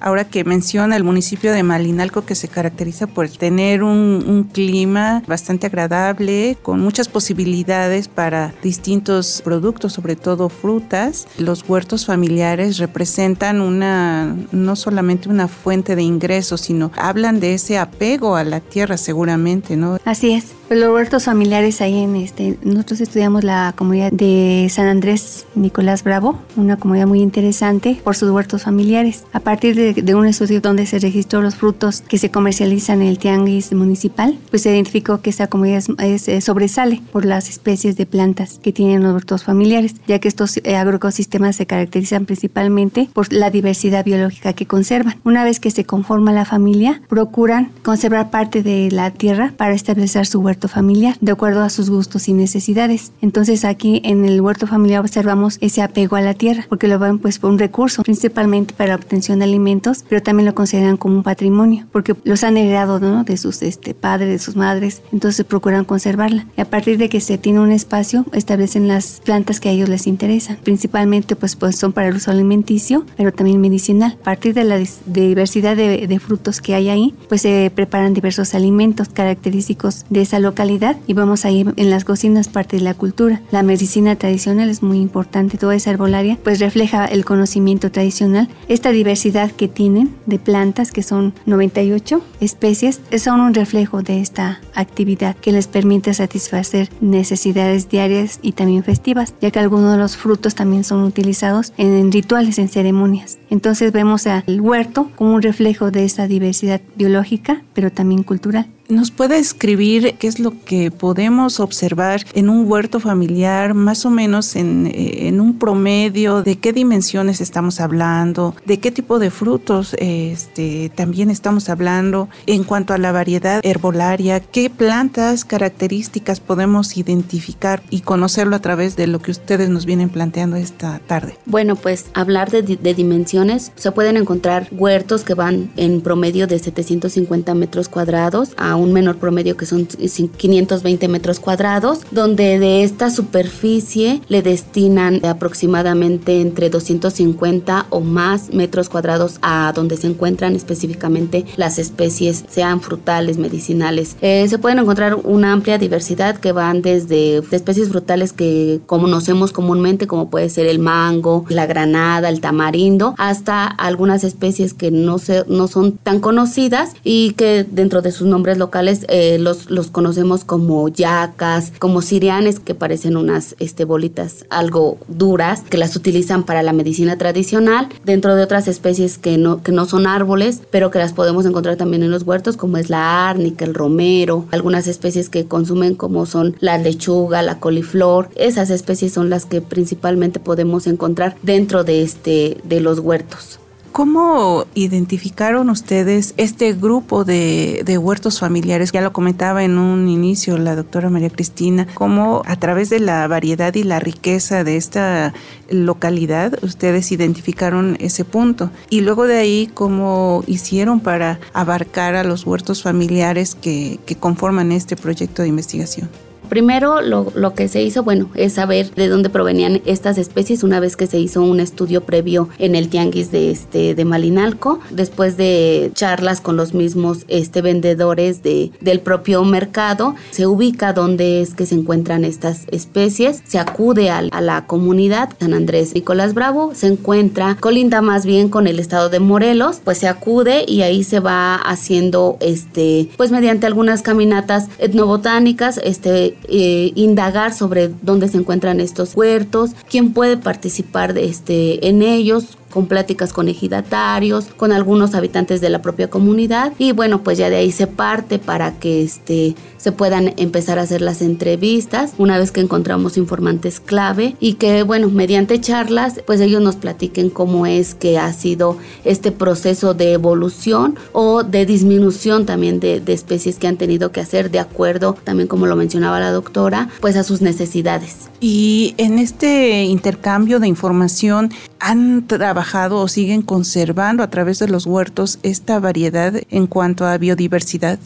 Ahora 0.00 0.24
que 0.24 0.44
menciona 0.44 0.96
el 0.96 1.04
municipio 1.04 1.52
de 1.52 1.62
Malinalco 1.62 2.24
que 2.24 2.34
se 2.34 2.48
caracteriza 2.48 3.06
por 3.06 3.28
tener 3.28 3.82
un, 3.82 4.48
clima 4.52 5.22
bastante 5.26 5.66
agradable, 5.66 6.56
con 6.62 6.80
muchas 6.80 7.08
posibilidades 7.08 8.08
para 8.08 8.54
distintos 8.62 9.42
productos, 9.44 9.92
sobre 9.92 10.16
todo 10.16 10.48
frutas, 10.48 11.26
los 11.38 11.68
huertos 11.68 12.06
familiares 12.06 12.78
representan 12.78 13.60
una, 13.60 14.36
no 14.52 14.76
solamente 14.76 15.28
una 15.28 15.48
fuente 15.48 15.96
de 15.96 16.02
ingresos, 16.02 16.62
sino 16.62 16.90
hablan 16.96 17.40
de 17.40 17.54
ese 17.54 17.78
apego 17.78 18.36
a 18.36 18.44
la 18.44 18.60
tierra 18.60 18.96
seguramente, 18.96 19.76
¿no? 19.76 19.98
Así 20.04 20.32
es. 20.32 20.54
Los 20.70 20.92
huertos 20.92 21.24
familiares 21.24 21.80
ahí 21.80 21.98
en 21.98 22.14
este, 22.14 22.58
nosotros 22.62 23.00
estudiamos 23.00 23.42
la 23.42 23.72
comunidad 23.74 24.12
de 24.12 24.68
San 24.70 24.86
Andrés 24.86 25.46
Nicolás 25.54 26.04
Bravo, 26.04 26.38
una 26.56 26.76
comunidad 26.76 27.06
muy 27.06 27.20
interesante 27.20 27.98
por 28.04 28.16
sus 28.16 28.30
huertos 28.30 28.64
familiares. 28.64 29.24
A 29.32 29.40
partir 29.40 29.74
de, 29.74 29.87
de, 29.94 30.14
un 30.14 30.26
estudio 30.26 30.60
donde 30.60 30.86
se 30.86 30.98
registró 30.98 31.42
los 31.42 31.56
frutos 31.56 32.02
que 32.02 32.18
se 32.18 32.30
comercializan 32.30 33.02
en 33.02 33.08
el 33.08 33.18
tianguis 33.18 33.72
municipal, 33.72 34.38
pues 34.50 34.62
se 34.62 34.72
identificó 34.72 35.20
que 35.20 35.30
esta 35.30 35.46
comunidad 35.46 35.82
es, 35.98 36.28
es, 36.28 36.44
sobresale 36.44 37.02
por 37.12 37.24
las 37.24 37.48
especies 37.48 37.96
de 37.96 38.06
plantas 38.06 38.58
que 38.62 38.72
tienen 38.72 39.02
los 39.02 39.12
huertos 39.12 39.44
familiares, 39.44 39.94
ya 40.06 40.18
que 40.18 40.28
estos 40.28 40.58
eh, 40.58 40.76
agroecosistemas 40.76 41.56
se 41.56 41.66
caracterizan 41.66 42.26
principalmente 42.26 43.08
por 43.12 43.32
la 43.32 43.50
diversidad 43.50 44.04
biológica 44.04 44.52
que 44.52 44.66
conservan. 44.66 45.16
Una 45.24 45.44
vez 45.44 45.60
que 45.60 45.70
se 45.70 45.84
conforma 45.84 46.32
la 46.32 46.44
familia, 46.44 47.02
procuran 47.08 47.70
conservar 47.82 48.30
parte 48.30 48.62
de 48.62 48.90
la 48.90 49.10
tierra 49.10 49.52
para 49.56 49.74
establecer 49.74 50.26
su 50.26 50.40
huerto 50.40 50.68
familiar, 50.68 51.16
de 51.20 51.32
acuerdo 51.32 51.62
a 51.62 51.70
sus 51.70 51.90
gustos 51.90 52.28
y 52.28 52.32
necesidades. 52.32 53.12
Entonces 53.20 53.64
aquí 53.64 54.00
en 54.04 54.24
el 54.24 54.40
huerto 54.40 54.66
familiar 54.66 55.00
observamos 55.00 55.58
ese 55.60 55.82
apego 55.82 56.16
a 56.16 56.20
la 56.20 56.34
tierra, 56.34 56.66
porque 56.68 56.88
lo 56.88 56.98
ven 56.98 57.18
pues 57.18 57.38
por 57.38 57.50
un 57.50 57.58
recurso, 57.58 58.02
principalmente 58.02 58.74
para 58.74 58.90
la 58.90 58.96
obtención 58.96 59.38
de 59.38 59.44
alimentos, 59.44 59.77
pero 60.08 60.22
también 60.22 60.46
lo 60.46 60.54
consideran 60.54 60.96
como 60.96 61.16
un 61.16 61.22
patrimonio, 61.22 61.86
porque 61.92 62.14
los 62.24 62.44
han 62.44 62.56
heredado 62.56 63.00
¿no? 63.00 63.24
de 63.24 63.36
sus 63.36 63.62
este, 63.62 63.94
padres, 63.94 64.28
de 64.28 64.38
sus 64.38 64.56
madres, 64.56 65.02
entonces 65.12 65.44
procuran 65.44 65.84
conservarla. 65.84 66.46
Y 66.56 66.60
a 66.60 66.64
partir 66.64 66.98
de 66.98 67.08
que 67.08 67.20
se 67.20 67.38
tiene 67.38 67.60
un 67.60 67.72
espacio, 67.72 68.24
establecen 68.32 68.88
las 68.88 69.20
plantas 69.24 69.60
que 69.60 69.68
a 69.68 69.72
ellos 69.72 69.88
les 69.88 70.06
interesan. 70.06 70.58
Principalmente 70.62 71.36
pues, 71.36 71.56
pues 71.56 71.76
son 71.76 71.92
para 71.92 72.08
el 72.08 72.16
uso 72.16 72.30
alimenticio, 72.30 73.04
pero 73.16 73.32
también 73.32 73.60
medicinal. 73.60 74.16
A 74.20 74.24
partir 74.24 74.54
de 74.54 74.64
la 74.64 74.78
diversidad 75.06 75.76
de, 75.76 76.06
de 76.06 76.18
frutos 76.18 76.60
que 76.60 76.74
hay 76.74 76.88
ahí, 76.88 77.14
pues 77.28 77.42
se 77.42 77.70
preparan 77.74 78.14
diversos 78.14 78.54
alimentos 78.54 79.08
característicos 79.08 80.04
de 80.10 80.22
esa 80.22 80.38
localidad 80.38 80.96
y 81.06 81.14
vamos 81.14 81.44
a 81.44 81.50
ir 81.50 81.72
en 81.76 81.90
las 81.90 82.04
cocinas 82.04 82.48
parte 82.48 82.76
de 82.76 82.82
la 82.82 82.94
cultura. 82.94 83.42
La 83.50 83.62
medicina 83.62 84.16
tradicional 84.16 84.68
es 84.68 84.82
muy 84.82 84.98
importante, 84.98 85.58
toda 85.58 85.74
esa 85.74 85.90
herbolaria 85.90 86.38
pues 86.42 86.60
refleja 86.60 87.04
el 87.06 87.24
conocimiento 87.24 87.90
tradicional, 87.90 88.48
esta 88.68 88.90
diversidad 88.90 89.50
que 89.50 89.67
tienen 89.68 90.14
de 90.26 90.38
plantas 90.38 90.92
que 90.92 91.02
son 91.02 91.34
98 91.46 92.22
especies 92.40 93.00
son 93.18 93.40
un 93.40 93.54
reflejo 93.54 94.02
de 94.02 94.20
esta 94.20 94.60
actividad 94.74 95.36
que 95.36 95.52
les 95.52 95.66
permite 95.66 96.14
satisfacer 96.14 96.88
necesidades 97.00 97.88
diarias 97.88 98.38
y 98.42 98.52
también 98.52 98.84
festivas, 98.84 99.34
ya 99.40 99.50
que 99.50 99.58
algunos 99.58 99.92
de 99.92 99.98
los 99.98 100.16
frutos 100.16 100.54
también 100.54 100.84
son 100.84 101.02
utilizados 101.02 101.72
en 101.76 102.10
rituales, 102.12 102.58
en 102.58 102.68
ceremonias. 102.68 103.38
Entonces 103.50 103.92
vemos 103.92 104.26
al 104.26 104.60
huerto 104.60 105.10
como 105.16 105.34
un 105.34 105.42
reflejo 105.42 105.90
de 105.90 106.04
esta 106.04 106.26
diversidad 106.26 106.80
biológica, 106.96 107.62
pero 107.74 107.90
también 107.90 108.22
cultural. 108.22 108.66
¿Nos 108.88 109.10
puede 109.10 109.38
escribir 109.38 110.14
qué 110.18 110.28
es 110.28 110.40
lo 110.40 110.64
que 110.64 110.90
podemos 110.90 111.60
observar 111.60 112.24
en 112.32 112.48
un 112.48 112.66
huerto 112.66 113.00
familiar, 113.00 113.74
más 113.74 114.06
o 114.06 114.10
menos 114.10 114.56
en, 114.56 114.90
en, 114.94 115.42
un 115.42 115.58
promedio, 115.58 116.42
de 116.42 116.56
qué 116.56 116.72
dimensiones 116.72 117.42
estamos 117.42 117.80
hablando, 117.80 118.56
de 118.64 118.80
qué 118.80 118.90
tipo 118.90 119.18
de 119.18 119.30
frutos 119.30 119.94
este, 119.98 120.90
también 120.94 121.28
estamos 121.28 121.68
hablando, 121.68 122.30
en 122.46 122.64
cuanto 122.64 122.94
a 122.94 122.98
la 122.98 123.12
variedad 123.12 123.60
herbolaria, 123.62 124.40
qué 124.40 124.70
plantas, 124.70 125.44
características 125.44 126.40
podemos 126.40 126.96
identificar 126.96 127.82
y 127.90 128.00
conocerlo 128.00 128.56
a 128.56 128.60
través 128.60 128.96
de 128.96 129.06
lo 129.06 129.20
que 129.20 129.32
ustedes 129.32 129.68
nos 129.68 129.84
vienen 129.84 130.08
planteando 130.08 130.56
esta 130.56 130.98
tarde? 131.00 131.36
Bueno, 131.44 131.76
pues 131.76 132.06
hablar 132.14 132.50
de, 132.50 132.62
de 132.62 132.94
dimensiones, 132.94 133.70
se 133.76 133.92
pueden 133.92 134.16
encontrar 134.16 134.68
huertos 134.72 135.24
que 135.24 135.34
van 135.34 135.70
en 135.76 136.00
promedio 136.00 136.46
de 136.46 136.58
750 136.58 137.54
metros 137.54 137.90
cuadrados 137.90 138.54
a 138.56 138.77
un 138.78 138.92
menor 138.92 139.16
promedio 139.16 139.56
que 139.56 139.66
son 139.66 139.86
520 139.86 141.08
metros 141.08 141.40
cuadrados, 141.40 142.00
donde 142.10 142.58
de 142.58 142.82
esta 142.82 143.10
superficie 143.10 144.20
le 144.28 144.42
destinan 144.42 145.24
aproximadamente 145.24 146.40
entre 146.40 146.70
250 146.70 147.86
o 147.90 148.00
más 148.00 148.52
metros 148.52 148.88
cuadrados 148.88 149.38
a 149.42 149.72
donde 149.74 149.96
se 149.96 150.06
encuentran 150.06 150.54
específicamente 150.54 151.44
las 151.56 151.78
especies, 151.78 152.44
sean 152.48 152.80
frutales, 152.80 153.38
medicinales. 153.38 154.16
Eh, 154.20 154.46
se 154.48 154.58
pueden 154.58 154.78
encontrar 154.78 155.16
una 155.16 155.52
amplia 155.52 155.78
diversidad 155.78 156.36
que 156.36 156.52
van 156.52 156.82
desde 156.82 157.38
especies 157.38 157.88
frutales 157.88 158.32
que 158.32 158.80
conocemos 158.86 159.52
comúnmente, 159.52 160.06
como 160.06 160.30
puede 160.30 160.48
ser 160.48 160.66
el 160.66 160.78
mango, 160.78 161.44
la 161.48 161.66
granada, 161.66 162.28
el 162.28 162.40
tamarindo, 162.40 163.14
hasta 163.18 163.66
algunas 163.66 164.24
especies 164.24 164.74
que 164.74 164.90
no, 164.90 165.18
se, 165.18 165.44
no 165.48 165.68
son 165.68 165.92
tan 165.92 166.20
conocidas 166.20 166.92
y 167.04 167.32
que 167.32 167.64
dentro 167.64 168.02
de 168.02 168.12
sus 168.12 168.26
nombres 168.26 168.58
locales 168.68 169.06
eh, 169.08 169.38
los, 169.38 169.70
los 169.70 169.90
conocemos 169.90 170.44
como 170.44 170.90
yacas, 170.90 171.72
como 171.78 172.02
sirianes, 172.02 172.60
que 172.60 172.74
parecen 172.74 173.16
unas 173.16 173.56
este, 173.58 173.86
bolitas 173.86 174.44
algo 174.50 174.98
duras, 175.08 175.62
que 175.62 175.78
las 175.78 175.96
utilizan 175.96 176.44
para 176.44 176.62
la 176.62 176.74
medicina 176.74 177.16
tradicional, 177.16 177.88
dentro 178.04 178.34
de 178.34 178.42
otras 178.42 178.68
especies 178.68 179.16
que 179.16 179.38
no, 179.38 179.62
que 179.62 179.72
no 179.72 179.86
son 179.86 180.06
árboles, 180.06 180.60
pero 180.70 180.90
que 180.90 180.98
las 180.98 181.14
podemos 181.14 181.46
encontrar 181.46 181.76
también 181.76 182.02
en 182.02 182.10
los 182.10 182.24
huertos, 182.24 182.58
como 182.58 182.76
es 182.76 182.90
la 182.90 183.30
árnica, 183.30 183.64
el 183.64 183.72
romero, 183.72 184.44
algunas 184.50 184.86
especies 184.86 185.30
que 185.30 185.46
consumen 185.46 185.94
como 185.94 186.26
son 186.26 186.54
la 186.60 186.76
lechuga, 186.76 187.42
la 187.42 187.58
coliflor, 187.60 188.28
esas 188.36 188.68
especies 188.68 189.14
son 189.14 189.30
las 189.30 189.46
que 189.46 189.62
principalmente 189.62 190.40
podemos 190.40 190.86
encontrar 190.86 191.36
dentro 191.42 191.84
de, 191.84 192.02
este, 192.02 192.58
de 192.64 192.80
los 192.80 192.98
huertos. 192.98 193.60
¿Cómo 193.92 194.66
identificaron 194.74 195.70
ustedes 195.70 196.34
este 196.36 196.72
grupo 196.72 197.24
de, 197.24 197.98
huertos 198.00 198.38
familiares? 198.38 198.92
Ya 198.92 199.00
lo 199.00 199.12
comentaba 199.12 199.64
en 199.64 199.78
un 199.78 200.08
inicio 200.08 200.56
la 200.58 200.76
doctora 200.76 201.10
María 201.10 201.30
Cristina, 201.30 201.86
cómo 201.94 202.42
a 202.46 202.56
través 202.56 202.90
de 202.90 203.00
la 203.00 203.26
variedad 203.26 203.74
y 203.74 203.82
la 203.82 203.98
riqueza 203.98 204.62
de 204.62 204.76
esta 204.76 205.34
localidad 205.70 206.58
ustedes 206.62 207.10
identificaron 207.10 207.96
ese 207.98 208.24
punto. 208.24 208.70
Y 208.90 209.00
luego 209.00 209.26
de 209.26 209.38
ahí, 209.38 209.70
cómo 209.72 210.44
hicieron 210.46 211.00
para 211.00 211.40
abarcar 211.52 212.14
a 212.14 212.24
los 212.24 212.46
huertos 212.46 212.82
familiares 212.82 213.54
que 213.54 213.98
conforman 214.20 214.70
este 214.70 214.96
proyecto 214.96 215.42
de 215.42 215.48
investigación. 215.48 216.08
Primero 216.48 217.00
lo, 217.00 217.32
lo, 217.34 217.54
que 217.54 217.68
se 217.68 217.82
hizo, 217.82 218.02
bueno, 218.02 218.30
es 218.34 218.54
saber 218.54 218.94
de 218.94 219.08
dónde 219.08 219.30
provenían 219.30 219.80
estas 219.84 220.18
especies 220.18 220.62
una 220.62 220.80
vez 220.80 220.96
que 220.96 221.06
se 221.06 221.18
hizo 221.18 221.42
un 221.42 221.60
estudio 221.60 222.02
previo 222.02 222.48
en 222.58 222.74
el 222.74 222.88
tianguis 222.88 223.30
de 223.30 223.50
este 223.50 223.94
de 223.94 224.04
Malinalco, 224.04 224.80
después 224.90 225.36
de 225.36 225.90
charlas 225.94 226.40
con 226.40 226.56
los 226.56 226.74
mismos 226.74 227.24
este 227.28 227.62
vendedores 227.62 228.42
de, 228.42 228.70
del 228.80 229.00
propio 229.00 229.44
mercado, 229.44 230.14
se 230.30 230.46
ubica 230.46 230.92
dónde 230.92 231.42
es 231.42 231.54
que 231.54 231.66
se 231.66 231.74
encuentran 231.74 232.24
estas 232.24 232.64
especies, 232.70 233.42
se 233.46 233.58
acude 233.58 234.10
a, 234.10 234.18
a 234.18 234.40
la 234.40 234.66
comunidad 234.66 235.30
San 235.38 235.54
Andrés 235.54 235.94
Nicolás 235.94 236.34
Bravo, 236.34 236.72
se 236.74 236.86
encuentra 236.86 237.56
colinda 237.60 238.00
más 238.00 238.24
bien 238.24 238.48
con 238.48 238.66
el 238.66 238.78
estado 238.78 239.08
de 239.10 239.20
Morelos, 239.20 239.80
pues 239.84 239.98
se 239.98 240.08
acude 240.08 240.64
y 240.66 240.82
ahí 240.82 241.04
se 241.04 241.20
va 241.20 241.56
haciendo 241.56 242.36
este 242.40 243.08
pues 243.16 243.30
mediante 243.30 243.66
algunas 243.66 244.02
caminatas 244.02 244.68
etnobotánicas 244.78 245.78
este 245.84 246.36
eh, 246.48 246.92
indagar 246.94 247.52
sobre 247.52 247.90
dónde 248.02 248.28
se 248.28 248.38
encuentran 248.38 248.80
estos 248.80 249.16
huertos, 249.16 249.70
quién 249.90 250.12
puede 250.12 250.36
participar 250.36 251.14
de 251.14 251.24
este, 251.26 251.88
en 251.88 252.02
ellos, 252.02 252.58
con 252.72 252.86
pláticas 252.86 253.32
con 253.32 253.48
ejidatarios, 253.48 254.46
con 254.56 254.72
algunos 254.72 255.14
habitantes 255.14 255.60
de 255.60 255.70
la 255.70 255.82
propia 255.82 256.10
comunidad 256.10 256.72
y 256.78 256.92
bueno, 256.92 257.22
pues 257.22 257.38
ya 257.38 257.50
de 257.50 257.56
ahí 257.56 257.72
se 257.72 257.86
parte 257.86 258.38
para 258.38 258.78
que 258.78 259.02
este 259.02 259.54
se 259.76 259.92
puedan 259.92 260.34
empezar 260.36 260.78
a 260.78 260.82
hacer 260.82 261.00
las 261.00 261.22
entrevistas 261.22 262.12
una 262.18 262.36
vez 262.38 262.50
que 262.50 262.60
encontramos 262.60 263.16
informantes 263.16 263.80
clave 263.80 264.36
y 264.40 264.54
que 264.54 264.82
bueno, 264.82 265.08
mediante 265.08 265.60
charlas 265.60 266.20
pues 266.26 266.40
ellos 266.40 266.62
nos 266.62 266.76
platiquen 266.76 267.30
cómo 267.30 267.66
es 267.66 267.94
que 267.94 268.18
ha 268.18 268.32
sido 268.32 268.76
este 269.04 269.32
proceso 269.32 269.94
de 269.94 270.12
evolución 270.12 270.96
o 271.12 271.44
de 271.44 271.64
disminución 271.64 272.44
también 272.44 272.80
de, 272.80 273.00
de 273.00 273.12
especies 273.12 273.56
que 273.56 273.66
han 273.66 273.76
tenido 273.76 274.12
que 274.12 274.20
hacer 274.20 274.50
de 274.50 274.58
acuerdo 274.58 275.16
también 275.24 275.48
como 275.48 275.66
lo 275.66 275.76
mencionaba 275.76 276.20
la 276.20 276.32
doctora 276.32 276.88
pues 277.00 277.16
a 277.16 277.22
sus 277.22 277.40
necesidades. 277.40 278.28
Y 278.40 278.94
en 278.98 279.18
este 279.18 279.82
intercambio 279.84 280.60
de 280.60 280.68
información 280.68 281.50
han 281.80 282.26
trabajado 282.26 282.57
o 283.00 283.08
siguen 283.08 283.42
conservando 283.42 284.22
a 284.22 284.30
través 284.30 284.58
de 284.58 284.68
los 284.68 284.86
huertos 284.86 285.38
esta 285.42 285.78
variedad 285.80 286.34
en 286.50 286.66
cuanto 286.66 287.06
a 287.06 287.16
biodiversidad? 287.18 287.98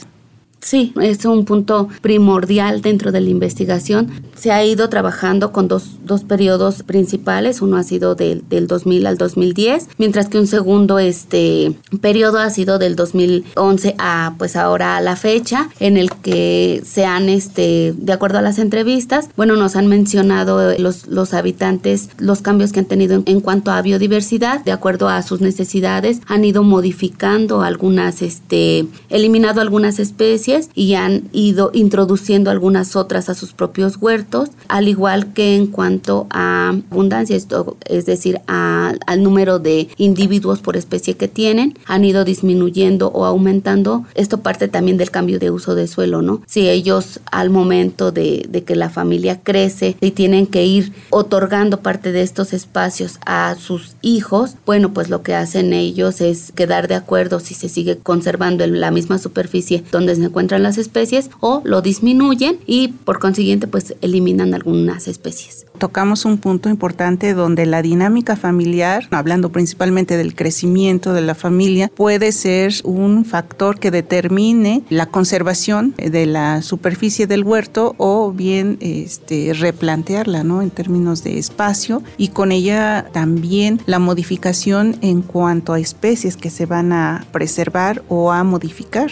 Sí, 0.62 0.95
es 1.00 1.25
un 1.25 1.45
punto 1.45 1.88
primordial 2.02 2.83
dentro 2.83 3.11
de 3.11 3.21
la 3.21 3.28
investigación. 3.28 4.12
Se 4.37 4.52
ha 4.52 4.64
ido 4.64 4.88
trabajando 4.88 5.50
con 5.50 5.66
dos, 5.66 5.99
dos 6.04 6.23
periodos 6.23 6.85
principales. 6.85 7.61
Uno 7.62 7.76
ha 7.76 7.83
sido 7.83 8.14
del, 8.14 8.49
del, 8.49 8.69
2000 8.69 9.07
al 9.09 9.19
2010, 9.19 9.88
mientras 9.99 10.28
que 10.28 10.38
un 10.38 10.47
segundo 10.47 11.00
este, 11.00 11.75
periodo 12.00 12.38
ha 12.38 12.49
sido 12.49 12.78
del 12.78 12.95
2011 12.95 13.97
a 13.99 14.37
pues 14.38 14.54
ahora 14.54 14.97
a 14.97 15.00
la 15.00 15.16
fecha, 15.16 15.69
en 15.81 15.97
el 15.97 16.12
que 16.12 16.81
se 16.87 17.07
han, 17.07 17.28
este, 17.28 17.92
de 17.97 18.12
acuerdo 18.12 18.38
a 18.38 18.42
las 18.42 18.61
entrevistas, 18.61 19.31
bueno, 19.37 19.57
nos 19.57 19.75
han 19.75 19.88
mencionado 19.88 20.78
los, 20.78 21.09
los 21.09 21.35
habitantes 21.35 22.09
los 22.19 22.40
cambios 22.40 22.73
que 22.73 22.78
han 22.78 22.87
tenido 22.87 23.16
en, 23.16 23.25
en 23.26 23.40
cuanto 23.40 23.73
a 23.73 23.83
biodiversidad, 23.83 24.64
de 24.64 24.71
acuerdo 24.71 25.09
a 25.09 25.23
sus 25.23 25.40
necesidades, 25.40 26.21
han 26.28 26.45
ido 26.45 26.62
modificando 26.62 27.62
algunas, 27.62 28.23
este, 28.23 28.87
eliminado 29.09 29.61
algunas 29.61 29.99
especies 29.99 30.51
y 30.75 30.94
han 30.94 31.28
ido 31.32 31.71
introduciendo 31.73 32.50
algunas 32.50 32.97
otras 32.97 33.28
a 33.28 33.35
sus 33.35 33.52
propios 33.52 33.97
huertos, 34.00 34.50
al 34.68 34.88
igual 34.88 35.32
que 35.32 35.56
en 35.56 35.66
cuanto 35.66 36.26
a 36.30 36.75
abundancia, 36.90 37.37
esto, 37.37 37.76
es 37.87 38.06
decir, 38.06 38.40
al 38.47 39.23
número 39.23 39.59
de 39.59 39.88
individuos 39.97 40.61
por 40.61 40.76
especie 40.76 41.16
que 41.16 41.28
tienen, 41.28 41.78
han 41.87 42.04
ido 42.04 42.25
disminuyendo 42.25 43.09
o 43.09 43.25
aumentando. 43.25 44.04
Esto 44.14 44.40
parte 44.40 44.68
también 44.68 44.97
del 44.97 45.11
cambio 45.11 45.38
de 45.38 45.50
uso 45.50 45.75
de 45.75 45.87
suelo, 45.87 46.23
¿no? 46.23 46.42
Si 46.47 46.68
ellos 46.68 47.21
al 47.30 47.50
momento 47.50 48.12
de, 48.12 48.47
de 48.49 48.64
que 48.64 48.76
la 48.76 48.90
familia 48.90 49.40
crece 49.42 49.97
y 50.00 50.12
tienen 50.12 50.47
que 50.47 50.66
ir 50.66 50.92
otorgando 51.11 51.80
parte 51.80 52.12
de 52.12 52.23
estos 52.23 52.52
espacios 52.52 53.18
a 53.26 53.54
sus 53.59 53.97
hijos, 54.02 54.56
bueno, 54.66 54.92
pues 54.92 55.09
lo 55.09 55.23
que 55.23 55.35
hacen 55.35 55.73
ellos 55.73 56.21
es 56.21 56.52
quedar 56.52 56.88
de 56.88 56.94
acuerdo 56.94 57.40
si 57.40 57.54
se 57.54 57.68
sigue 57.68 57.99
conservando 57.99 58.64
en 58.64 58.80
la 58.80 58.90
misma 58.90 59.18
superficie 59.18 59.85
donde 59.90 60.14
se 60.14 60.25
encuentra 60.25 60.41
encuentran 60.42 60.64
las 60.64 60.76
especies 60.76 61.30
o 61.38 61.62
lo 61.64 61.82
disminuyen 61.82 62.58
y 62.66 62.88
por 62.88 63.20
consiguiente 63.20 63.68
pues 63.68 63.94
eliminan 64.00 64.54
algunas 64.54 65.06
especies. 65.06 65.66
Tocamos 65.78 66.25
un 66.25 66.38
punto 66.38 66.68
importante 66.68 67.32
donde 67.32 67.64
la 67.64 67.80
dinámica 67.80 68.34
familiar, 68.34 69.06
hablando 69.12 69.52
principalmente 69.52 70.16
del 70.16 70.34
crecimiento 70.34 71.12
de 71.12 71.20
la 71.20 71.37
familia, 71.37 71.90
puede 71.94 72.32
ser 72.32 72.72
un 72.82 73.25
factor 73.25 73.78
que 73.78 73.92
determine 73.92 74.82
la 74.90 75.06
conservación 75.06 75.94
de 75.96 76.26
la 76.26 76.62
superficie 76.62 77.28
del 77.28 77.44
huerto 77.44 77.94
o 77.99 78.32
bien 78.32 78.78
este, 78.80 79.52
replantearla 79.54 80.42
¿no? 80.42 80.61
en 80.61 80.70
términos 80.70 81.22
de 81.22 81.38
espacio 81.38 82.02
y 82.16 82.28
con 82.28 82.50
ella 82.50 83.06
también 83.12 83.80
la 83.87 84.00
modificación 84.00 84.96
en 85.02 85.22
cuanto 85.22 85.72
a 85.72 85.78
especies 85.78 86.37
que 86.37 86.50
se 86.50 86.66
van 86.66 86.92
a 86.92 87.25
preservar 87.30 88.02
o 88.08 88.32
a 88.32 88.42
modificar. 88.42 89.11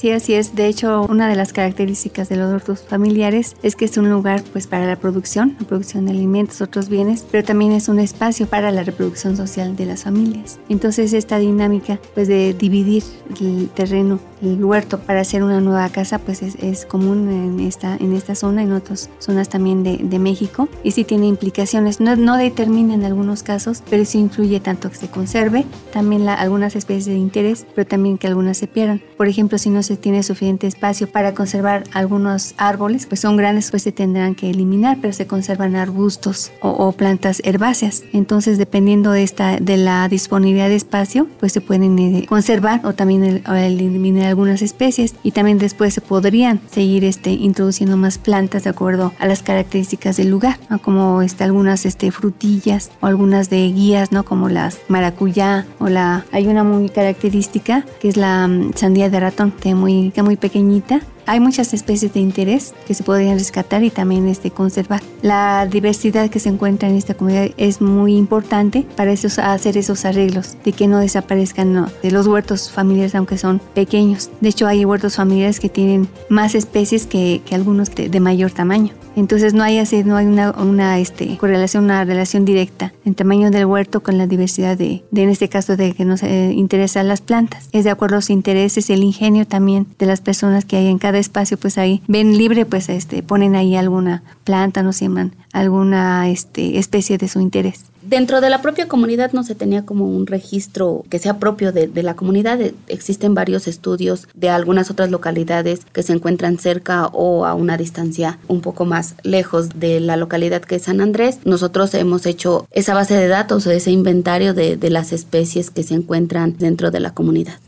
Sí, 0.00 0.10
así 0.12 0.32
es. 0.32 0.54
De 0.54 0.66
hecho, 0.66 1.02
una 1.10 1.28
de 1.28 1.36
las 1.36 1.52
características 1.52 2.30
de 2.30 2.36
los 2.36 2.50
huertos 2.50 2.80
familiares 2.88 3.54
es 3.62 3.76
que 3.76 3.84
es 3.84 3.98
un 3.98 4.08
lugar 4.08 4.42
pues 4.50 4.66
para 4.66 4.86
la 4.86 4.96
producción, 4.96 5.56
la 5.60 5.66
producción 5.66 6.06
de 6.06 6.12
alimentos, 6.12 6.62
otros 6.62 6.88
bienes, 6.88 7.26
pero 7.30 7.44
también 7.44 7.72
es 7.72 7.86
un 7.86 7.98
espacio 7.98 8.46
para 8.46 8.70
la 8.70 8.82
reproducción 8.82 9.36
social 9.36 9.76
de 9.76 9.84
las 9.84 10.04
familias. 10.04 10.58
Entonces, 10.70 11.12
esta 11.12 11.38
dinámica 11.38 12.00
pues 12.14 12.28
de 12.28 12.54
dividir 12.54 13.02
el 13.42 13.68
terreno, 13.74 14.20
el 14.40 14.64
huerto 14.64 15.00
para 15.00 15.20
hacer 15.20 15.42
una 15.42 15.60
nueva 15.60 15.86
casa 15.90 16.18
pues 16.18 16.40
es, 16.40 16.54
es 16.54 16.86
común 16.86 17.28
en 17.28 17.60
esta, 17.60 17.94
en 17.96 18.14
esta 18.14 18.34
zona, 18.34 18.62
en 18.62 18.72
otras 18.72 19.10
zonas 19.18 19.50
también 19.50 19.82
de, 19.82 19.98
de 19.98 20.18
México 20.18 20.66
y 20.82 20.92
sí 20.92 21.04
tiene 21.04 21.26
implicaciones. 21.26 22.00
No, 22.00 22.16
no 22.16 22.38
determina 22.38 22.94
en 22.94 23.04
algunos 23.04 23.42
casos, 23.42 23.82
pero 23.90 24.06
sí 24.06 24.18
influye 24.18 24.60
tanto 24.60 24.88
que 24.88 24.96
se 24.96 25.10
conserve, 25.10 25.66
también 25.92 26.24
la, 26.24 26.32
algunas 26.32 26.74
especies 26.74 27.04
de 27.04 27.16
interés, 27.16 27.66
pero 27.74 27.86
también 27.86 28.16
que 28.16 28.28
algunas 28.28 28.56
se 28.56 28.66
pierdan. 28.66 29.02
Por 29.18 29.28
ejemplo, 29.28 29.58
si 29.58 29.68
no 29.68 29.82
se 29.82 29.89
tiene 29.96 30.22
suficiente 30.22 30.66
espacio 30.66 31.10
para 31.10 31.34
conservar 31.34 31.84
algunos 31.92 32.54
árboles, 32.56 33.06
pues 33.06 33.20
son 33.20 33.36
grandes, 33.36 33.70
pues 33.70 33.82
se 33.82 33.92
tendrán 33.92 34.34
que 34.34 34.50
eliminar, 34.50 34.98
pero 35.00 35.12
se 35.12 35.26
conservan 35.26 35.76
arbustos 35.76 36.52
o, 36.60 36.90
plantas 36.92 37.40
herbáceas. 37.44 38.04
Entonces, 38.12 38.58
dependiendo 38.58 39.12
de 39.12 39.22
esta 39.22 39.56
de 39.56 39.76
la 39.76 40.08
disponibilidad 40.08 40.68
de 40.68 40.76
espacio, 40.76 41.28
pues 41.38 41.52
se 41.52 41.60
pueden 41.60 41.98
eh, 41.98 42.26
conservar 42.28 42.80
o 42.84 42.92
también 42.92 43.42
eliminar 43.46 44.26
algunas 44.26 44.62
especies 44.62 45.14
y 45.22 45.32
también 45.32 45.58
después 45.58 45.94
se 45.94 46.00
podrían 46.00 46.60
seguir 46.70 47.04
este 47.04 47.30
introduciendo 47.30 47.96
más 47.96 48.18
plantas 48.18 48.64
de 48.64 48.70
acuerdo 48.70 49.12
a 49.18 49.26
las 49.26 49.42
características 49.42 50.16
del 50.16 50.30
lugar, 50.30 50.58
como 50.82 51.22
este, 51.22 51.44
algunas 51.44 51.86
este, 51.86 52.10
frutillas 52.10 52.90
o 53.00 53.06
algunas 53.06 53.50
de 53.50 53.70
guías, 53.70 54.12
¿no? 54.12 54.24
Como 54.24 54.48
las 54.48 54.78
maracuyá 54.88 55.66
o 55.78 55.88
la 55.88 56.24
hay 56.32 56.48
una 56.48 56.64
muy 56.64 56.88
característica 56.88 57.84
que 58.00 58.08
es 58.08 58.16
la 58.16 58.46
mm, 58.46 58.72
sandía 58.74 59.10
de 59.10 59.20
ratón. 59.20 59.52
Tenemos 59.52 59.79
muy, 59.80 60.12
muy 60.22 60.36
pequeñita. 60.36 61.00
Hay 61.26 61.40
muchas 61.40 61.74
especies 61.74 62.12
de 62.12 62.20
interés 62.20 62.74
que 62.86 62.94
se 62.94 63.02
podrían 63.02 63.38
rescatar 63.38 63.82
y 63.84 63.90
también 63.90 64.28
este, 64.28 64.50
conservar. 64.50 65.02
La 65.22 65.66
diversidad 65.70 66.30
que 66.30 66.40
se 66.40 66.48
encuentra 66.48 66.88
en 66.88 66.96
esta 66.96 67.14
comunidad 67.14 67.50
es 67.56 67.80
muy 67.80 68.16
importante 68.16 68.86
para 68.96 69.12
esos, 69.12 69.38
hacer 69.38 69.76
esos 69.76 70.04
arreglos, 70.04 70.56
de 70.64 70.72
que 70.72 70.86
no 70.86 70.98
desaparezcan 70.98 71.86
de 72.02 72.10
los 72.10 72.26
huertos 72.26 72.70
familiares, 72.70 73.14
aunque 73.14 73.38
son 73.38 73.60
pequeños. 73.74 74.30
De 74.40 74.48
hecho, 74.48 74.66
hay 74.66 74.84
huertos 74.84 75.16
familiares 75.16 75.60
que 75.60 75.68
tienen 75.68 76.08
más 76.28 76.54
especies 76.54 77.06
que, 77.06 77.42
que 77.44 77.54
algunos 77.54 77.90
de 77.94 78.20
mayor 78.20 78.50
tamaño. 78.50 78.94
Entonces 79.16 79.54
no 79.54 79.62
hay 79.62 79.78
así, 79.78 80.04
no 80.04 80.16
hay 80.16 80.26
una, 80.26 80.52
una 80.52 80.98
este, 80.98 81.36
correlación, 81.36 81.84
una 81.84 82.04
relación 82.04 82.44
directa 82.44 82.92
en 83.04 83.14
tamaño 83.14 83.50
del 83.50 83.66
huerto 83.66 84.02
con 84.02 84.18
la 84.18 84.26
diversidad 84.26 84.78
de, 84.78 85.02
de 85.10 85.22
en 85.22 85.30
este 85.30 85.48
caso, 85.48 85.76
de 85.76 85.92
que 85.92 86.04
nos 86.04 86.22
eh, 86.22 86.52
interesan 86.54 87.08
las 87.08 87.20
plantas. 87.20 87.68
Es 87.72 87.84
de 87.84 87.90
acuerdo 87.90 88.16
a 88.16 88.18
los 88.18 88.30
intereses, 88.30 88.88
el 88.90 89.02
ingenio 89.02 89.46
también 89.46 89.86
de 89.98 90.06
las 90.06 90.20
personas 90.20 90.64
que 90.64 90.76
hay 90.76 90.86
en 90.86 90.98
espacio, 91.18 91.56
pues 91.56 91.78
ahí 91.78 92.02
ven 92.06 92.38
libre, 92.38 92.64
pues 92.66 92.88
este, 92.88 93.22
ponen 93.22 93.56
ahí 93.56 93.76
alguna 93.76 94.22
planta, 94.44 94.82
no 94.82 94.92
siembran 94.92 95.34
alguna 95.52 96.28
este, 96.28 96.78
especie 96.78 97.18
de 97.18 97.28
su 97.28 97.40
interés. 97.40 97.90
Dentro 98.02 98.40
de 98.40 98.48
la 98.48 98.62
propia 98.62 98.88
comunidad 98.88 99.32
no 99.32 99.44
se 99.44 99.54
tenía 99.54 99.84
como 99.84 100.06
un 100.06 100.26
registro 100.26 101.04
que 101.10 101.18
sea 101.18 101.38
propio 101.38 101.70
de, 101.70 101.90
la 102.02 102.14
comunidad. 102.14 102.60
E, 102.60 102.74
existen 102.88 103.34
varios 103.34 103.68
estudios 103.68 104.26
de 104.34 104.48
algunas 104.48 104.90
otras 104.90 105.10
localidades 105.10 105.80
que 105.92 106.02
se 106.02 106.14
encuentran 106.14 106.58
cerca 106.58 107.08
o 107.08 107.44
a 107.44 107.54
una 107.54 107.76
distancia 107.76 108.38
un 108.48 108.62
poco 108.62 108.86
más 108.86 109.16
lejos 109.22 109.68
de 109.78 110.00
la 110.00 110.16
localidad 110.16 110.62
que 110.62 110.76
es 110.76 110.82
San 110.84 111.00
Andrés. 111.00 111.40
Nosotros 111.44 111.92
hemos 111.94 112.24
hecho 112.24 112.66
esa 112.70 112.94
base 112.94 113.14
de 113.14 113.28
datos 113.28 113.66
o 113.66 113.70
ese 113.70 113.90
inventario 113.90 114.54
de 114.54 114.90
las 114.90 115.12
especies 115.12 115.70
que 115.70 115.82
se 115.82 115.94
encuentran 115.94 116.56
dentro 116.58 116.90
de 116.90 117.00
la 117.00 117.12
comunidad. 117.12 117.60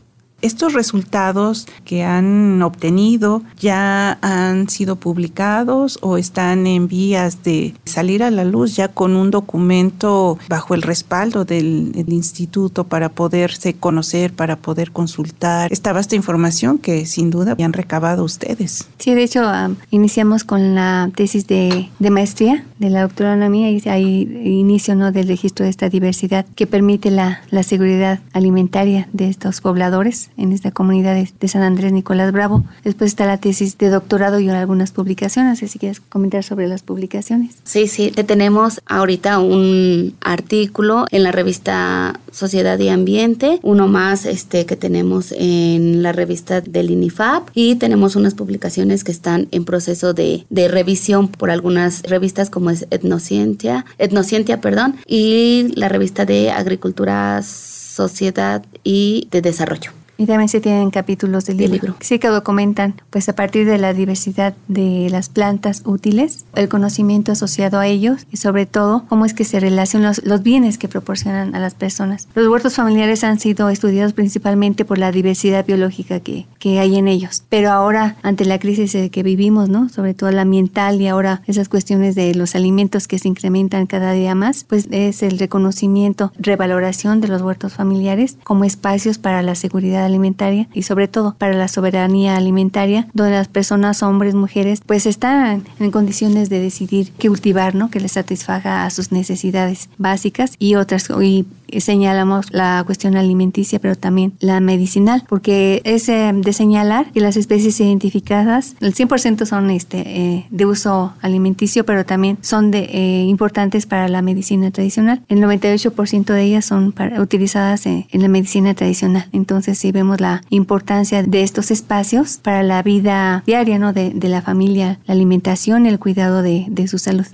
Estos 0.43 0.73
resultados 0.73 1.67
que 1.85 2.03
han 2.03 2.61
obtenido 2.61 3.43
ya 3.61 4.17
han 4.21 4.67
sido 4.67 4.97
publicados 4.97 5.97
o 6.01 6.17
están 6.17 6.67
en 6.67 6.89
vías 6.89 7.43
de 7.43 7.73
salir 7.85 8.23
a 8.23 8.29
la 8.29 8.43
luz 8.43 8.75
ya 8.75 8.89
con 8.89 9.15
un 9.15 9.31
documento 9.31 10.37
bajo 10.49 10.73
el 10.73 10.81
respaldo 10.81 11.45
del, 11.45 11.93
instituto 12.09 12.83
para 12.83 13.07
poderse 13.07 13.73
conocer, 13.73 14.33
para 14.33 14.57
poder 14.57 14.91
consultar 14.91 15.71
esta 15.71 15.93
vasta 15.93 16.17
información 16.17 16.77
que 16.77 17.05
sin 17.05 17.29
duda 17.29 17.55
han 17.57 17.71
recabado 17.71 18.25
ustedes. 18.25 18.89
Sí, 18.99 19.13
de 19.13 19.23
hecho 19.23 19.49
iniciamos 19.91 20.43
con 20.43 20.75
la 20.75 21.09
tesis 21.15 21.47
de, 21.47 21.89
maestría 21.99 22.65
de 22.79 22.89
la 22.89 23.03
doctora 23.03 23.33
Ana 23.33 23.47
y 23.55 23.81
hay 23.85 24.21
inicio 24.43 24.95
¿no? 24.95 25.13
del 25.13 25.29
registro 25.29 25.63
de 25.63 25.69
esta 25.69 25.87
diversidad 25.87 26.45
que 26.55 26.67
permite 26.67 27.11
la, 27.11 27.41
la 27.49 27.63
seguridad 27.63 28.19
alimentaria 28.33 29.07
de 29.13 29.29
estos 29.29 29.61
pobladores 29.61 30.29
en 30.37 30.51
esta 30.51 30.71
comunidad 30.71 31.15
de, 31.15 31.47
San 31.47 31.61
Andrés 31.61 31.91
Nicolás 31.91 32.31
Bravo. 32.31 32.63
Después 32.83 33.11
está 33.11 33.25
la 33.25 33.37
tesis 33.37 33.77
de 33.77 33.89
doctorado 33.89 34.39
y 34.39 34.49
algunas 34.49 34.91
publicaciones, 34.91 35.59
si 35.59 35.79
quieres 35.79 35.99
comentar 35.99 36.43
sobre 36.43 36.67
las 36.67 36.81
publicaciones. 36.83 37.55
Sí, 37.63 37.87
sí, 37.87 38.11
tenemos 38.11 38.81
ahorita 38.85 39.39
un 39.39 40.15
artículo 40.21 41.05
en 41.11 41.23
la 41.23 41.31
revista 41.31 42.19
Sociedad 42.31 42.79
y 42.79 42.89
Ambiente, 42.89 43.59
uno 43.61 43.87
más 43.87 44.25
este 44.25 44.65
que 44.65 44.75
tenemos 44.75 45.33
en 45.37 46.01
la 46.01 46.11
revista 46.11 46.61
del 46.61 46.91
INIFAP 46.91 47.49
y 47.53 47.75
tenemos 47.75 48.15
unas 48.15 48.33
publicaciones 48.33 49.03
que 49.03 49.11
están 49.11 49.47
en 49.51 49.65
proceso 49.65 50.13
de, 50.13 50.45
de 50.49 50.67
revisión 50.67 51.27
por 51.27 51.51
algunas 51.51 52.01
revistas 52.03 52.49
como 52.49 52.69
es 52.69 52.87
Etnociencia, 52.89 53.85
Etnociencia, 53.97 54.61
perdón, 54.61 54.95
y 55.05 55.71
la 55.75 55.89
revista 55.89 56.25
de 56.25 56.51
Agricultura, 56.51 57.41
Sociedad 57.43 58.65
y 58.83 59.27
de 59.31 59.41
Desarrollo. 59.41 59.91
Y 60.17 60.25
también 60.25 60.49
se 60.49 60.61
tienen 60.61 60.91
capítulos 60.91 61.45
del 61.45 61.57
libro. 61.57 61.95
Sí 61.99 62.19
que 62.19 62.27
documentan, 62.27 62.95
pues 63.09 63.27
a 63.29 63.33
partir 63.33 63.65
de 63.65 63.77
la 63.77 63.93
diversidad 63.93 64.53
de 64.67 65.07
las 65.09 65.29
plantas 65.29 65.81
útiles, 65.85 66.45
el 66.55 66.69
conocimiento 66.69 67.31
asociado 67.31 67.79
a 67.79 67.87
ellos 67.87 68.27
y 68.31 68.37
sobre 68.37 68.65
todo 68.65 69.05
cómo 69.09 69.25
es 69.25 69.33
que 69.33 69.43
se 69.43 69.59
relacionan 69.59 70.13
los, 70.23 70.43
bienes 70.43 70.77
que 70.77 70.87
proporcionan 70.87 71.55
a 71.55 71.59
las 71.59 71.73
personas. 71.73 72.27
Los 72.35 72.47
huertos 72.47 72.75
familiares 72.75 73.23
han 73.23 73.39
sido 73.39 73.69
estudiados 73.69 74.13
principalmente 74.13 74.83
por 74.85 74.97
la 74.97 75.11
diversidad 75.11 75.65
biológica 75.65 76.19
que, 76.19 76.45
que 76.59 76.79
hay 76.79 76.97
en 76.97 77.07
ellos. 77.07 77.43
Pero 77.49 77.71
ahora, 77.71 78.17
ante 78.23 78.45
la 78.45 78.59
crisis 78.59 78.95
que 79.09 79.23
vivimos, 79.23 79.69
¿no? 79.69 79.89
Sobre 79.89 80.13
todo 80.13 80.31
la 80.31 80.41
ambiental 80.41 81.01
y 81.01 81.07
ahora 81.07 81.41
esas 81.47 81.69
cuestiones 81.69 82.15
de 82.15 82.35
los 82.35 82.55
alimentos 82.55 83.07
que 83.07 83.19
se 83.19 83.27
incrementan 83.27 83.87
cada 83.87 84.11
día 84.11 84.35
más, 84.35 84.63
pues 84.63 84.87
es 84.91 85.23
el 85.23 85.39
reconocimiento, 85.39 86.31
revaloración 86.37 87.21
de 87.21 87.29
los 87.29 87.41
huertos 87.41 87.73
familiares 87.73 88.37
como 88.43 88.63
espacios 88.65 89.17
para 89.17 89.41
la 89.41 89.55
seguridad 89.55 90.02
alimentaria 90.05 90.67
y 90.73 90.83
sobre 90.83 91.07
todo 91.07 91.35
para 91.37 91.53
la 91.53 91.67
soberanía 91.67 92.35
alimentaria, 92.35 93.07
donde 93.13 93.33
las 93.33 93.47
personas, 93.47 94.03
hombres, 94.03 94.35
mujeres, 94.35 94.81
pues 94.85 95.05
están 95.05 95.63
en 95.79 95.91
condiciones 95.91 96.49
de 96.49 96.59
decidir 96.59 97.11
qué 97.17 97.27
cultivar, 97.27 97.75
¿no? 97.75 97.89
Que 97.89 97.99
les 97.99 98.13
satisfaga 98.13 98.85
a 98.85 98.89
sus 98.89 99.11
necesidades 99.11 99.89
básicas 99.97 100.55
y 100.59 100.75
otras 100.75 101.09
y 101.21 101.45
señalamos 101.81 102.51
la 102.51 102.83
cuestión 102.85 103.15
alimenticia, 103.15 103.79
pero 103.79 103.95
también 103.95 104.33
la 104.39 104.59
medicinal, 104.59 105.23
porque 105.27 105.81
es 105.83 106.09
eh, 106.09 106.31
de 106.33 106.53
señalar 106.53 107.11
que 107.11 107.19
las 107.19 107.37
especies 107.37 107.79
identificadas, 107.79 108.75
el 108.81 108.93
100% 108.93 109.45
son 109.45 109.69
este, 109.69 110.03
eh, 110.05 110.45
de 110.49 110.65
uso 110.65 111.13
alimenticio, 111.21 111.85
pero 111.85 112.05
también 112.05 112.37
son 112.41 112.71
de, 112.71 112.79
eh, 112.91 113.23
importantes 113.23 113.85
para 113.85 114.07
la 114.07 114.21
medicina 114.21 114.71
tradicional. 114.71 115.21
El 115.27 115.39
98% 115.39 116.33
de 116.33 116.43
ellas 116.43 116.65
son 116.65 116.93
utilizadas 117.19 117.85
en, 117.85 118.05
la 118.11 118.27
medicina 118.27 118.73
tradicional. 118.73 119.27
Entonces, 119.33 119.77
sí 119.77 119.91
vemos 119.91 120.21
la 120.21 120.43
importancia 120.49 121.23
de 121.23 121.43
estos 121.43 121.71
espacios 121.71 122.37
para 122.37 122.63
la 122.63 122.81
vida 122.83 123.43
diaria 123.45 123.79
¿no? 123.79 123.91
de, 123.93 124.13
la 124.23 124.41
familia, 124.41 124.99
la 125.05 125.13
alimentación 125.13 125.85
el 125.85 125.99
cuidado 125.99 126.41
de, 126.41 126.65
de 126.69 126.87
su 126.87 126.97
salud. 126.97 127.25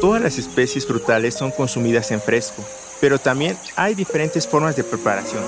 Todas 0.00 0.22
las 0.22 0.38
especies 0.38 0.86
frutales 0.86 1.34
son 1.34 1.50
consumidas 1.50 2.10
en 2.10 2.22
fresco, 2.22 2.64
pero 3.02 3.18
también 3.18 3.58
hay 3.76 3.94
diferentes 3.94 4.48
formas 4.48 4.74
de 4.74 4.82
preparación. 4.82 5.42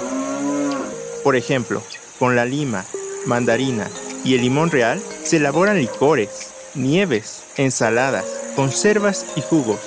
Por 1.25 1.37
ejemplo, 1.37 1.83
con 2.19 2.37
la 2.37 2.45
lima, 2.45 2.85
mandarina 3.25 3.89
y 4.25 4.35
el 4.35 4.43
limón 4.43 4.71
real 4.71 5.01
se 5.25 5.39
elaboran 5.39 5.79
licores, 5.79 6.51
nieves, 6.75 7.45
ensaladas, 7.57 8.27
conservas 8.55 9.25
y 9.37 9.41
jugos, 9.41 9.81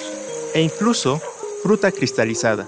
e 0.56 0.62
incluso 0.62 1.21
fruta 1.62 1.91
cristalizada. 1.91 2.67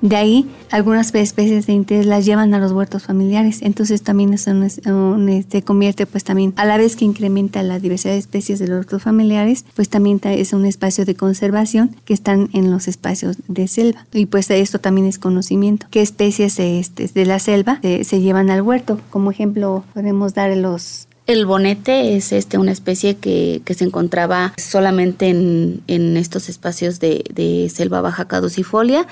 De 0.00 0.16
ahí 0.16 0.48
algunas 0.70 1.14
especies 1.14 1.66
de 1.66 1.72
interés 1.72 2.06
las 2.06 2.24
llevan 2.24 2.54
a 2.54 2.58
los 2.58 2.72
huertos 2.72 3.04
familiares. 3.04 3.60
Entonces 3.62 4.02
también 4.02 4.34
eso 4.34 4.52
se 4.68 5.62
convierte 5.62 6.06
pues 6.06 6.24
también 6.24 6.52
a 6.56 6.64
la 6.64 6.76
vez 6.76 6.96
que 6.96 7.04
incrementa 7.04 7.62
la 7.62 7.78
diversidad 7.78 8.12
de 8.12 8.18
especies 8.18 8.58
de 8.58 8.68
los 8.68 8.78
huertos 8.78 9.02
familiares, 9.02 9.64
pues 9.74 9.88
también 9.88 10.20
es 10.24 10.52
un 10.52 10.66
espacio 10.66 11.04
de 11.04 11.14
conservación 11.14 11.96
que 12.04 12.14
están 12.14 12.50
en 12.52 12.70
los 12.70 12.88
espacios 12.88 13.36
de 13.48 13.68
selva. 13.68 14.06
Y 14.12 14.26
pues 14.26 14.50
esto 14.50 14.78
también 14.78 15.06
es 15.06 15.18
conocimiento. 15.18 15.86
¿Qué 15.90 16.02
especies 16.02 16.58
este, 16.58 17.08
de 17.08 17.26
la 17.26 17.38
selva 17.38 17.78
se, 17.82 18.04
se 18.04 18.20
llevan 18.20 18.50
al 18.50 18.62
huerto? 18.62 19.00
Como 19.10 19.30
ejemplo 19.30 19.84
podemos 19.94 20.34
dar 20.34 20.56
los 20.56 21.07
el 21.28 21.44
bonete 21.44 22.16
es 22.16 22.32
este, 22.32 22.56
una 22.56 22.72
especie 22.72 23.18
que, 23.18 23.60
que 23.64 23.74
se 23.74 23.84
encontraba 23.84 24.54
solamente 24.56 25.28
en, 25.28 25.82
en 25.86 26.16
estos 26.16 26.48
espacios 26.48 27.00
de, 27.00 27.22
de, 27.32 27.68
selva 27.68 28.00
baja 28.00 28.26
caducifolia. 28.26 29.06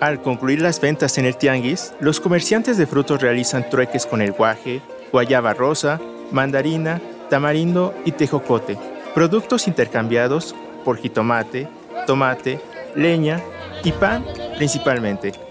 Al 0.00 0.20
concluir 0.22 0.60
las 0.60 0.80
ventas 0.80 1.18
en 1.18 1.24
el 1.24 1.36
tianguis, 1.36 1.92
los 2.00 2.18
comerciantes 2.18 2.78
de 2.78 2.86
frutos 2.86 3.22
realizan 3.22 3.70
trueques 3.70 4.06
con 4.06 4.20
el 4.20 4.32
guaje, 4.32 4.82
guayaba 5.12 5.54
rosa, 5.54 6.00
mandarina, 6.32 7.00
tamarindo 7.28 7.94
y 8.04 8.10
tejocote, 8.10 8.76
productos 9.14 9.68
intercambiados 9.68 10.56
por 10.84 10.98
jitomate, 10.98 11.68
tomate, 12.08 12.60
leña 12.96 13.40
y 13.84 13.92
pan 13.92 14.24
principalmente. 14.56 15.49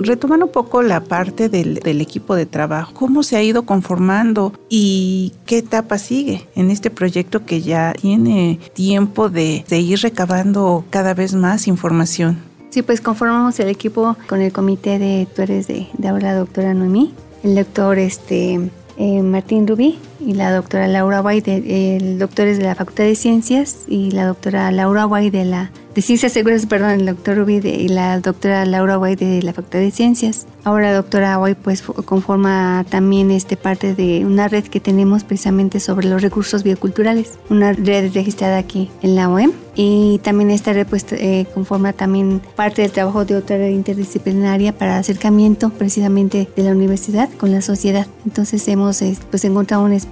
Retomando 0.00 0.46
un 0.46 0.52
poco 0.52 0.82
la 0.82 1.00
parte 1.00 1.48
del, 1.48 1.78
equipo 2.00 2.34
de 2.34 2.46
trabajo, 2.46 2.92
cómo 2.94 3.22
se 3.22 3.36
ha 3.36 3.42
ido 3.42 3.62
conformando 3.62 4.52
y 4.68 5.32
qué 5.46 5.58
etapa 5.58 5.98
sigue 5.98 6.46
en 6.54 6.70
este 6.70 6.90
proyecto 6.90 7.44
que 7.44 7.60
ya 7.60 7.92
tiene 7.92 8.60
tiempo 8.74 9.28
de, 9.28 9.64
de 9.68 9.80
ir 9.80 10.00
recabando 10.00 10.84
cada 10.90 11.14
vez 11.14 11.34
más 11.34 11.66
información. 11.66 12.38
Sí, 12.70 12.82
pues 12.82 13.00
conformamos 13.00 13.58
el 13.60 13.68
equipo 13.68 14.16
con 14.28 14.40
el 14.40 14.52
comité 14.52 14.98
de 14.98 15.26
tuores 15.34 15.66
de, 15.66 15.88
de 15.96 16.08
ahora 16.08 16.32
la 16.32 16.38
doctora 16.38 16.74
Noemí, 16.74 17.14
el 17.42 17.54
doctor 17.54 17.98
este, 17.98 18.60
eh, 18.98 19.22
Martín 19.22 19.66
Rubí 19.66 19.98
y 20.20 20.34
la 20.34 20.52
doctora 20.52 20.88
Laura 20.88 21.20
Guay, 21.20 21.40
de, 21.40 21.96
el 21.96 22.18
doctor 22.18 22.46
es 22.46 22.58
de 22.58 22.64
la 22.64 22.74
Facultad 22.74 23.04
de 23.04 23.14
Ciencias 23.14 23.84
y 23.88 24.10
la 24.10 24.26
doctora 24.26 24.70
Laura 24.70 25.04
Guay 25.04 25.30
de 25.30 25.44
la 25.44 25.70
de 25.98 26.02
Ciencias 26.02 26.30
Seguras, 26.30 26.64
perdón, 26.66 26.90
el 26.90 27.06
doctor 27.06 27.36
Rubí 27.36 27.56
y 27.56 27.88
la 27.88 28.20
doctora 28.20 28.64
Laura 28.64 28.94
Guay 28.94 29.16
de 29.16 29.42
la 29.42 29.52
Facultad 29.52 29.80
de 29.80 29.90
Ciencias. 29.90 30.46
Ahora 30.62 30.92
la 30.92 30.96
doctora 30.96 31.36
Guay 31.36 31.56
pues 31.56 31.82
conforma 31.82 32.84
también 32.88 33.32
este 33.32 33.56
parte 33.56 33.96
de 33.96 34.24
una 34.24 34.46
red 34.46 34.64
que 34.64 34.78
tenemos 34.78 35.24
precisamente 35.24 35.80
sobre 35.80 36.08
los 36.08 36.22
recursos 36.22 36.62
bioculturales, 36.62 37.38
una 37.50 37.72
red 37.72 38.12
registrada 38.12 38.58
aquí 38.58 38.90
en 39.02 39.16
la 39.16 39.28
OEM 39.28 39.50
y 39.74 40.20
también 40.22 40.50
esta 40.50 40.72
red 40.72 40.86
pues 40.86 41.06
eh, 41.10 41.46
conforma 41.52 41.92
también 41.92 42.42
parte 42.54 42.82
del 42.82 42.92
trabajo 42.92 43.24
de 43.24 43.34
otra 43.34 43.56
red 43.56 43.70
interdisciplinaria 43.70 44.76
para 44.76 44.98
acercamiento 44.98 45.70
precisamente 45.70 46.48
de 46.54 46.62
la 46.62 46.72
universidad 46.72 47.28
con 47.38 47.50
la 47.50 47.60
sociedad. 47.60 48.06
Entonces 48.24 48.68
hemos 48.68 49.02
eh, 49.02 49.16
pues 49.30 49.44
encontrado 49.44 49.84
un 49.84 49.92
espacio, 49.92 50.07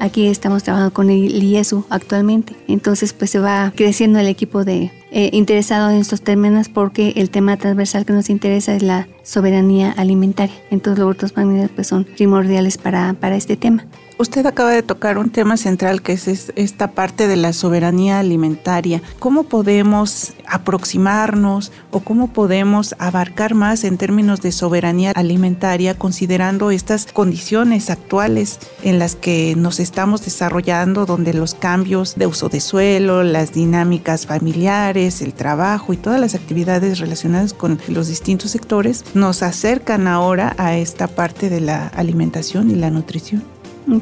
Aquí 0.00 0.26
estamos 0.26 0.62
trabajando 0.62 0.92
con 0.94 1.10
el 1.10 1.42
IESU 1.42 1.84
actualmente. 1.90 2.54
Entonces 2.68 3.12
pues 3.12 3.30
se 3.30 3.38
va 3.38 3.72
creciendo 3.74 4.18
el 4.18 4.28
equipo 4.28 4.64
de 4.64 4.90
eh, 5.10 5.30
interesado 5.32 5.90
en 5.90 5.96
estos 5.96 6.22
términos 6.22 6.68
porque 6.68 7.12
el 7.16 7.28
tema 7.28 7.56
transversal 7.56 8.06
que 8.06 8.12
nos 8.12 8.30
interesa 8.30 8.74
es 8.74 8.82
la, 8.82 9.08
soberanía 9.22 9.92
alimentaria. 9.92 10.54
Entonces 10.70 10.98
los 10.98 11.08
huertos 11.08 11.32
familiares 11.32 11.70
pues 11.74 11.86
son 11.86 12.04
primordiales 12.04 12.78
para, 12.78 13.14
para 13.14 13.36
este 13.36 13.56
tema. 13.56 13.86
Usted 14.18 14.46
acaba 14.46 14.70
de 14.70 14.84
tocar 14.84 15.18
un 15.18 15.30
tema 15.30 15.56
central 15.56 16.00
que 16.00 16.12
es 16.12 16.52
esta 16.54 16.92
parte 16.92 17.26
de 17.26 17.34
la 17.34 17.52
soberanía 17.52 18.20
alimentaria. 18.20 19.02
¿Cómo 19.18 19.42
podemos 19.44 20.34
aproximarnos 20.46 21.72
o 21.90 22.00
cómo 22.00 22.28
podemos 22.28 22.94
abarcar 22.98 23.54
más 23.54 23.84
en 23.84 23.98
términos 23.98 24.40
de 24.40 24.52
soberanía 24.52 25.12
alimentaria 25.12 25.98
considerando 25.98 26.70
estas 26.70 27.06
condiciones 27.06 27.90
actuales 27.90 28.58
en 28.82 28.98
las 28.98 29.16
que 29.16 29.54
nos 29.56 29.80
estamos 29.80 30.24
desarrollando, 30.24 31.06
donde 31.06 31.34
los 31.34 31.54
cambios 31.54 32.14
de 32.14 32.26
uso 32.26 32.48
de 32.48 32.60
suelo, 32.60 33.24
las 33.24 33.52
dinámicas 33.52 34.26
familiares, 34.26 35.22
el 35.22 35.34
trabajo 35.34 35.92
y 35.92 35.96
todas 35.96 36.20
las 36.20 36.34
actividades 36.34 36.98
relacionadas 37.00 37.54
con 37.54 37.80
los 37.88 38.08
distintos 38.08 38.50
sectores 38.50 39.04
nos 39.14 39.42
acercan 39.42 40.06
ahora 40.06 40.54
a 40.58 40.76
esta 40.76 41.06
parte 41.06 41.50
de 41.50 41.60
la 41.60 41.88
alimentación 41.88 42.70
y 42.70 42.74
la 42.74 42.90
nutrición? 42.90 43.42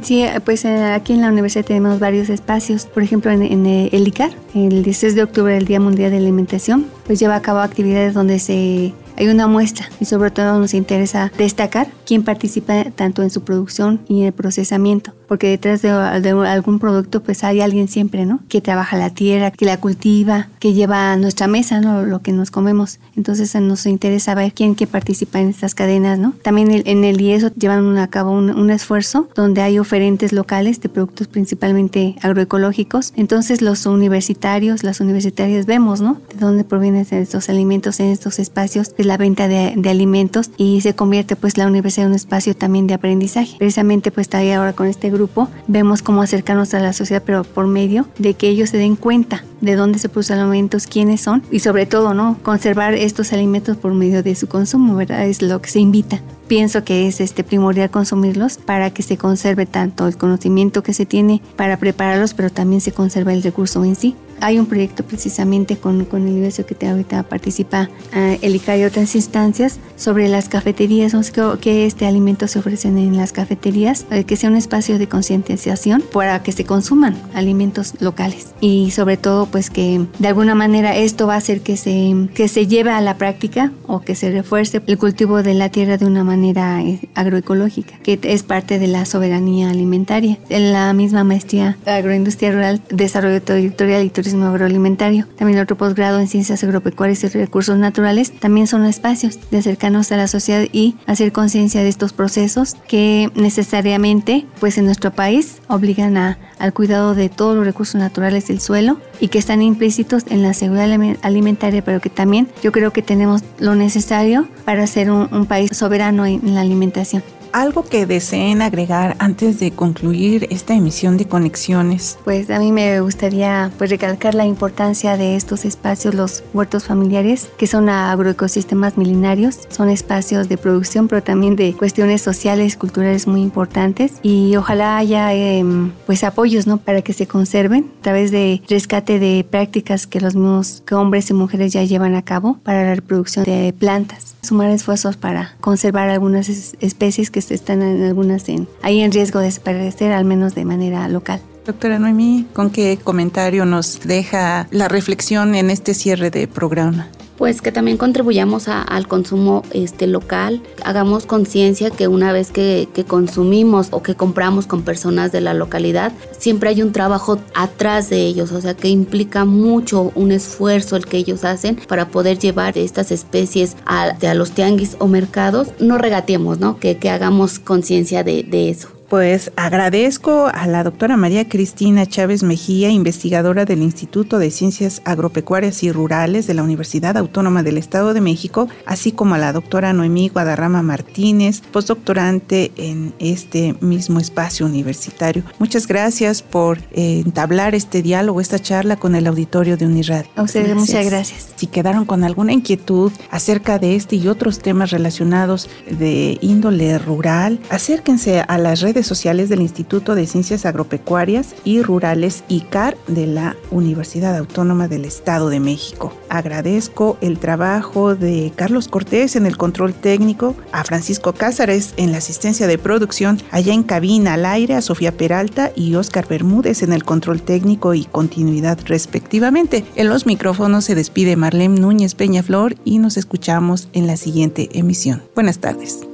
Sí, 0.02 0.24
pues 0.44 0.64
eh, 0.64 0.92
aquí 0.92 1.14
en 1.14 1.22
la 1.22 1.28
universidad 1.28 1.64
tenemos 1.64 1.98
varios 1.98 2.28
espacios. 2.28 2.84
Por 2.86 3.02
ejemplo, 3.02 3.30
en, 3.30 3.66
el 3.66 4.08
ICAR, 4.08 4.30
el 4.54 4.82
16 4.82 5.14
de 5.14 5.22
octubre, 5.22 5.56
el 5.56 5.64
Día 5.64 5.80
Mundial 5.80 6.10
de 6.10 6.18
Alimentación, 6.18 6.86
pues 7.06 7.18
lleva 7.18 7.36
a 7.36 7.42
cabo 7.42 7.60
actividades 7.60 8.12
donde 8.12 8.38
se 8.38 8.92
hay 9.20 9.28
una 9.28 9.46
muestra 9.46 9.86
y 10.00 10.06
sobre 10.06 10.30
todo 10.30 10.58
nos 10.58 10.72
interesa 10.72 11.30
destacar 11.36 11.88
quién 12.06 12.22
participa 12.22 12.84
tanto 12.84 13.22
en 13.22 13.28
su 13.28 13.42
producción 13.42 14.00
y 14.08 14.20
en 14.20 14.28
el 14.28 14.32
procesamiento, 14.32 15.12
porque 15.28 15.48
detrás 15.48 15.82
de, 15.82 15.90
algún 15.90 16.78
producto 16.78 17.22
pues 17.22 17.44
hay 17.44 17.60
alguien 17.60 17.86
siempre, 17.86 18.24
¿no? 18.24 18.40
Que 18.48 18.62
trabaja 18.62 18.96
la 18.96 19.10
tierra, 19.10 19.50
que 19.50 19.66
la 19.66 19.76
cultiva, 19.76 20.48
que 20.58 20.72
lleva 20.72 21.12
a 21.12 21.16
nuestra 21.18 21.48
mesa, 21.48 21.82
¿no? 21.82 22.02
Lo 22.02 22.22
que 22.22 22.32
nos 22.32 22.50
comemos. 22.50 22.98
Entonces 23.14 23.54
nos 23.56 23.84
interesa 23.84 24.34
ver 24.34 24.54
quién 24.54 24.74
que 24.74 24.86
participa 24.86 25.38
en 25.38 25.50
estas 25.50 25.74
cadenas, 25.74 26.18
¿no? 26.18 26.32
También 26.42 26.82
en 26.86 27.04
el 27.04 27.20
IESO 27.20 27.52
llevan 27.54 27.98
a 27.98 28.08
cabo 28.08 28.30
un, 28.30 28.48
un 28.48 28.70
esfuerzo 28.70 29.28
donde 29.34 29.60
hay 29.60 29.78
oferentes 29.78 30.32
locales 30.32 30.80
de 30.80 30.88
productos 30.88 31.28
principalmente 31.28 32.16
agroecológicos. 32.22 33.12
Entonces 33.16 33.60
los 33.60 33.84
universitarios, 33.84 34.82
las 34.82 35.00
universitarias 35.00 35.66
vemos, 35.66 36.00
¿no? 36.00 36.22
De 36.32 36.40
dónde 36.40 36.64
provienen 36.64 37.06
estos 37.10 37.50
alimentos 37.50 38.00
en 38.00 38.06
estos 38.06 38.38
espacios 38.38 38.88
la 39.10 39.16
venta 39.16 39.48
de, 39.48 39.90
alimentos 39.90 40.52
y 40.56 40.82
se 40.82 40.94
convierte 40.94 41.34
pues 41.34 41.58
la 41.58 41.66
universidad 41.66 42.06
en 42.06 42.12
un 42.12 42.16
espacio 42.16 42.54
también 42.54 42.86
de 42.86 42.94
aprendizaje. 42.94 43.56
Precisamente 43.58 44.12
pues 44.12 44.32
ahí 44.34 44.52
ahora 44.52 44.72
con 44.72 44.86
este 44.86 45.10
grupo 45.10 45.48
vemos 45.66 46.00
cómo 46.00 46.22
acercarnos 46.22 46.74
a 46.74 46.78
la 46.78 46.92
sociedad 46.92 47.24
pero 47.26 47.42
por 47.42 47.66
medio 47.66 48.06
de 48.18 48.34
que 48.34 48.48
ellos 48.48 48.70
se 48.70 48.76
den 48.76 48.94
cuenta 48.94 49.44
de 49.60 49.74
dónde 49.74 49.98
se 49.98 50.08
producen 50.08 50.38
alimentos, 50.38 50.86
quiénes 50.86 51.22
son 51.22 51.42
y 51.50 51.58
sobre 51.58 51.86
todo, 51.86 52.14
¿no? 52.14 52.38
Conservar 52.44 52.94
estos 52.94 53.32
alimentos 53.32 53.76
por 53.76 53.94
medio 53.94 54.22
de 54.22 54.36
su 54.36 54.46
consumo, 54.46 54.94
¿verdad? 54.94 55.26
Es 55.26 55.42
lo 55.42 55.60
que 55.60 55.70
se 55.70 55.80
invita. 55.80 56.22
Pienso 56.46 56.84
que 56.84 57.08
es 57.08 57.20
este 57.20 57.44
primordial 57.44 57.90
consumirlos 57.90 58.58
para 58.58 58.90
que 58.90 59.02
se 59.02 59.16
conserve 59.16 59.66
tanto 59.66 60.06
el 60.06 60.16
conocimiento 60.16 60.82
que 60.82 60.94
se 60.94 61.04
tiene 61.04 61.42
para 61.56 61.78
prepararlos, 61.78 62.34
pero 62.34 62.50
también 62.50 62.80
se 62.80 62.92
conserva 62.92 63.32
el 63.32 63.42
recurso 63.42 63.84
en 63.84 63.96
sí. 63.96 64.14
Hay 64.40 64.58
un 64.58 64.66
proyecto 64.66 65.04
precisamente 65.04 65.76
con, 65.76 66.04
con 66.04 66.22
el 66.22 66.32
universo 66.32 66.64
que 66.66 66.86
ahorita 66.86 67.22
participa 67.24 67.90
uh, 68.14 68.38
el 68.40 68.56
ICA 68.56 68.76
y 68.76 68.84
otras 68.84 69.14
instancias 69.14 69.78
sobre 69.96 70.28
las 70.28 70.48
cafeterías, 70.48 71.12
sé 71.12 71.32
qué, 71.60 71.86
este 71.86 72.06
alimentos 72.06 72.52
se 72.52 72.58
ofrecen 72.58 72.98
en 72.98 73.16
las 73.16 73.32
cafeterías, 73.32 74.06
eh, 74.10 74.24
que 74.24 74.36
sea 74.36 74.48
un 74.48 74.56
espacio 74.56 74.98
de 74.98 75.08
concientización 75.08 76.02
para 76.12 76.42
que 76.42 76.52
se 76.52 76.64
consuman 76.64 77.16
alimentos 77.34 77.94
locales. 78.00 78.54
Y 78.60 78.90
sobre 78.92 79.16
todo 79.16 79.46
pues 79.46 79.70
que 79.70 80.06
de 80.18 80.28
alguna 80.28 80.54
manera 80.54 80.96
esto 80.96 81.26
va 81.26 81.34
a 81.34 81.38
hacer 81.38 81.60
que 81.60 81.76
se, 81.76 82.14
que 82.34 82.48
se 82.48 82.66
lleve 82.66 82.90
a 82.90 83.00
la 83.00 83.16
práctica 83.18 83.72
o 83.86 84.00
que 84.00 84.14
se 84.14 84.30
refuerce 84.30 84.80
el 84.86 84.98
cultivo 84.98 85.42
de 85.42 85.54
la 85.54 85.68
tierra 85.68 85.98
de 85.98 86.06
una 86.06 86.24
manera 86.24 86.82
eh, 86.82 87.08
agroecológica, 87.14 87.98
que 88.02 88.18
es 88.22 88.42
parte 88.42 88.78
de 88.78 88.86
la 88.86 89.04
soberanía 89.04 89.70
alimentaria. 89.70 90.38
En 90.48 90.72
la 90.72 90.92
misma 90.92 91.24
maestría 91.24 91.76
agroindustria 91.84 92.52
rural, 92.52 92.80
desarrollo 92.90 93.42
territorial 93.42 94.04
y 94.04 94.10
turismo 94.10 94.29
agroalimentario. 94.34 95.26
También 95.36 95.58
otro 95.58 95.76
posgrado 95.76 96.20
en 96.20 96.28
ciencias 96.28 96.62
agropecuarias 96.64 97.22
y 97.24 97.28
recursos 97.28 97.76
naturales 97.78 98.32
también 98.32 98.66
son 98.66 98.84
espacios 98.84 99.38
de 99.50 99.58
acercarnos 99.58 100.12
a 100.12 100.16
la 100.16 100.28
sociedad 100.28 100.66
y 100.72 100.96
hacer 101.06 101.32
conciencia 101.32 101.82
de 101.82 101.88
estos 101.88 102.12
procesos 102.12 102.76
que 102.88 103.30
necesariamente 103.34 104.46
pues 104.60 104.78
en 104.78 104.86
nuestro 104.86 105.10
país 105.12 105.60
obligan 105.68 106.16
a, 106.16 106.38
al 106.58 106.72
cuidado 106.72 107.14
de 107.14 107.28
todos 107.28 107.56
los 107.56 107.64
recursos 107.64 107.96
naturales 107.96 108.48
del 108.48 108.60
suelo 108.60 108.98
y 109.20 109.28
que 109.28 109.38
están 109.38 109.62
implícitos 109.62 110.24
en 110.28 110.42
la 110.42 110.54
seguridad 110.54 111.16
alimentaria, 111.22 111.84
pero 111.84 112.00
que 112.00 112.10
también 112.10 112.48
yo 112.62 112.72
creo 112.72 112.92
que 112.92 113.02
tenemos 113.02 113.42
lo 113.58 113.74
necesario 113.74 114.48
para 114.64 114.86
ser 114.86 115.10
un, 115.10 115.28
un 115.32 115.46
país 115.46 115.76
soberano 115.76 116.26
en 116.26 116.54
la 116.54 116.60
alimentación. 116.60 117.22
¿Algo 117.52 117.82
que 117.82 118.06
deseen 118.06 118.62
agregar 118.62 119.16
antes 119.18 119.58
de 119.58 119.72
concluir 119.72 120.46
esta 120.50 120.74
emisión 120.74 121.16
de 121.16 121.26
conexiones? 121.26 122.16
Pues 122.24 122.48
a 122.48 122.60
mí 122.60 122.70
me 122.70 123.00
gustaría 123.00 123.72
pues, 123.76 123.90
recalcar 123.90 124.36
la 124.36 124.46
importancia 124.46 125.16
de 125.16 125.34
estos 125.34 125.64
espacios, 125.64 126.14
los 126.14 126.44
huertos 126.54 126.84
familiares, 126.84 127.50
que 127.58 127.66
son 127.66 127.88
agroecosistemas 127.88 128.96
milenarios, 128.96 129.58
son 129.68 129.90
espacios 129.90 130.48
de 130.48 130.58
producción, 130.58 131.08
pero 131.08 131.24
también 131.24 131.56
de 131.56 131.74
cuestiones 131.74 132.22
sociales, 132.22 132.76
culturales 132.76 133.26
muy 133.26 133.42
importantes 133.42 134.14
y 134.22 134.54
ojalá 134.54 134.96
haya 134.96 135.32
em, 135.34 135.90
pues 136.06 136.22
apoyos 136.22 136.68
¿no? 136.68 136.76
para 136.76 137.02
que 137.02 137.12
se 137.12 137.26
conserven 137.26 137.90
a 137.98 138.02
través 138.02 138.30
de 138.30 138.62
rescate 138.68 139.18
de 139.18 139.44
prácticas 139.48 140.06
que 140.06 140.20
los 140.20 140.36
mismos 140.36 140.84
que 140.86 140.94
hombres 140.94 141.30
y 141.30 141.34
mujeres 141.34 141.72
ya 141.72 141.82
llevan 141.82 142.14
a 142.14 142.22
cabo 142.22 142.58
para 142.62 142.84
la 142.84 142.94
reproducción 142.94 143.44
de 143.44 143.74
plantas. 143.76 144.36
Sumar 144.42 144.70
esfuerzos 144.70 145.16
para 145.16 145.56
conservar 145.60 146.08
algunas 146.08 146.48
especies 146.48 147.30
que 147.30 147.39
están 147.50 147.82
en 147.82 148.02
algunas 148.02 148.48
en, 148.48 148.68
ahí 148.82 149.00
en 149.00 149.12
riesgo 149.12 149.38
de 149.38 149.46
desaparecer, 149.46 150.12
al 150.12 150.24
menos 150.24 150.54
de 150.54 150.64
manera 150.64 151.08
local. 151.08 151.40
Doctora 151.64 151.98
Noemí, 151.98 152.46
¿con 152.52 152.70
qué 152.70 152.98
comentario 153.02 153.64
nos 153.64 154.00
deja 154.00 154.66
la 154.70 154.88
reflexión 154.88 155.54
en 155.54 155.70
este 155.70 155.94
cierre 155.94 156.30
de 156.30 156.48
programa? 156.48 157.08
Pues 157.40 157.62
que 157.62 157.72
también 157.72 157.96
contribuyamos 157.96 158.68
al 158.68 159.08
consumo 159.08 159.62
este, 159.72 160.06
local, 160.06 160.60
hagamos 160.84 161.24
conciencia 161.24 161.88
que 161.88 162.06
una 162.06 162.34
vez 162.34 162.50
que, 162.52 162.86
consumimos 163.08 163.88
o 163.92 164.02
que 164.02 164.14
compramos 164.14 164.66
con 164.66 164.82
personas 164.82 165.32
de 165.32 165.40
la 165.40 165.54
localidad, 165.54 166.12
siempre 166.38 166.68
hay 166.68 166.82
un 166.82 166.92
trabajo 166.92 167.38
atrás 167.54 168.10
de 168.10 168.26
ellos, 168.26 168.52
o 168.52 168.60
sea 168.60 168.74
que 168.74 168.88
implica 168.88 169.46
mucho 169.46 170.12
un 170.14 170.32
esfuerzo 170.32 170.96
el 170.96 171.06
que 171.06 171.16
ellos 171.16 171.44
hacen 171.44 171.80
para 171.88 172.08
poder 172.08 172.38
llevar 172.38 172.76
estas 172.76 173.10
especies 173.10 173.74
a, 173.86 174.10
a 174.10 174.34
los 174.34 174.50
tianguis 174.50 174.96
o 174.98 175.06
mercados. 175.06 175.68
No 175.80 175.96
regateemos, 175.96 176.60
¿no? 176.60 176.78
Que, 176.78 176.98
hagamos 177.08 177.58
conciencia 177.58 178.22
de 178.22 178.68
eso. 178.68 178.99
Pues 179.10 179.50
agradezco 179.56 180.46
a 180.54 180.68
la 180.68 180.84
doctora 180.84 181.16
María 181.16 181.48
Cristina 181.48 182.06
Chávez 182.06 182.44
Mejía, 182.44 182.90
investigadora 182.90 183.64
del 183.64 183.82
Instituto 183.82 184.38
de 184.38 184.52
Ciencias 184.52 185.02
Agropecuarias 185.04 185.82
y 185.82 185.90
Rurales 185.90 186.46
de 186.46 186.54
la 186.54 186.62
Universidad 186.62 187.16
Autónoma 187.16 187.64
del 187.64 187.76
Estado 187.76 188.14
de 188.14 188.20
México, 188.20 188.68
así 188.86 189.10
como 189.10 189.34
a 189.34 189.38
la 189.38 189.52
doctora 189.52 189.92
Noemí 189.92 190.28
Guadarrama 190.28 190.82
Martínez, 190.82 191.60
postdoctorante 191.72 192.70
en 192.76 193.12
este 193.18 193.74
mismo 193.80 194.20
espacio 194.20 194.64
universitario. 194.64 195.42
Muchas 195.58 195.88
gracias 195.88 196.42
por 196.42 196.78
eh, 196.92 197.20
entablar 197.26 197.74
este 197.74 198.02
diálogo, 198.02 198.40
esta 198.40 198.60
charla 198.60 198.94
con 198.94 199.16
el 199.16 199.26
auditorio 199.26 199.76
de 199.76 199.86
Uniradio. 199.86 200.30
A 200.36 200.42
ustedes 200.42 200.76
muchas 200.76 201.04
gracias. 201.04 201.48
Si 201.56 201.66
quedaron 201.66 202.04
con 202.04 202.22
alguna 202.22 202.52
inquietud 202.52 203.10
acerca 203.32 203.80
de 203.80 203.96
este 203.96 204.14
y 204.14 204.28
otros 204.28 204.60
temas 204.60 204.92
relacionados 204.92 205.68
de 205.90 206.38
índole 206.40 206.96
rural, 207.00 207.58
acérquense 207.70 208.38
a 208.38 208.56
las 208.56 208.82
sociales 209.06 209.48
del 209.48 209.60
Instituto 209.60 210.14
de 210.14 210.26
Ciencias 210.26 210.66
Agropecuarias 210.66 211.54
y 211.64 211.82
Rurales 211.82 212.44
ICAR 212.48 212.96
de 213.06 213.26
la 213.26 213.56
Universidad 213.70 214.36
Autónoma 214.36 214.88
del 214.88 215.04
Estado 215.04 215.48
de 215.48 215.60
México. 215.60 216.12
Agradezco 216.28 217.18
el 217.20 217.38
trabajo 217.38 218.14
de 218.14 218.52
Carlos 218.54 218.88
Cortés 218.88 219.36
en 219.36 219.46
el 219.46 219.56
control 219.56 219.94
técnico, 219.94 220.54
a 220.72 220.84
Francisco 220.84 221.32
Cázares 221.32 221.94
en 221.96 222.12
la 222.12 222.18
asistencia 222.18 222.66
de 222.66 222.78
producción, 222.78 223.40
allá 223.50 223.72
en 223.72 223.82
cabina 223.82 224.34
al 224.34 224.46
aire, 224.46 224.74
a 224.74 224.82
Sofía 224.82 225.16
Peralta 225.16 225.72
y 225.74 225.94
Oscar 225.94 226.26
Bermúdez 226.28 226.82
en 226.82 226.92
el 226.92 227.04
control 227.04 227.42
técnico 227.42 227.94
y 227.94 228.04
continuidad 228.04 228.78
respectivamente. 228.84 229.84
En 229.96 230.08
los 230.08 230.26
micrófonos 230.26 230.84
se 230.84 230.94
despide 230.94 231.36
Marlene 231.36 231.80
Núñez 231.80 232.14
Peñaflor 232.14 232.76
y 232.84 232.98
nos 232.98 233.16
escuchamos 233.16 233.88
en 233.92 234.06
la 234.06 234.16
siguiente 234.16 234.68
emisión. 234.72 235.22
Buenas 235.34 235.58
tardes. 235.58 236.09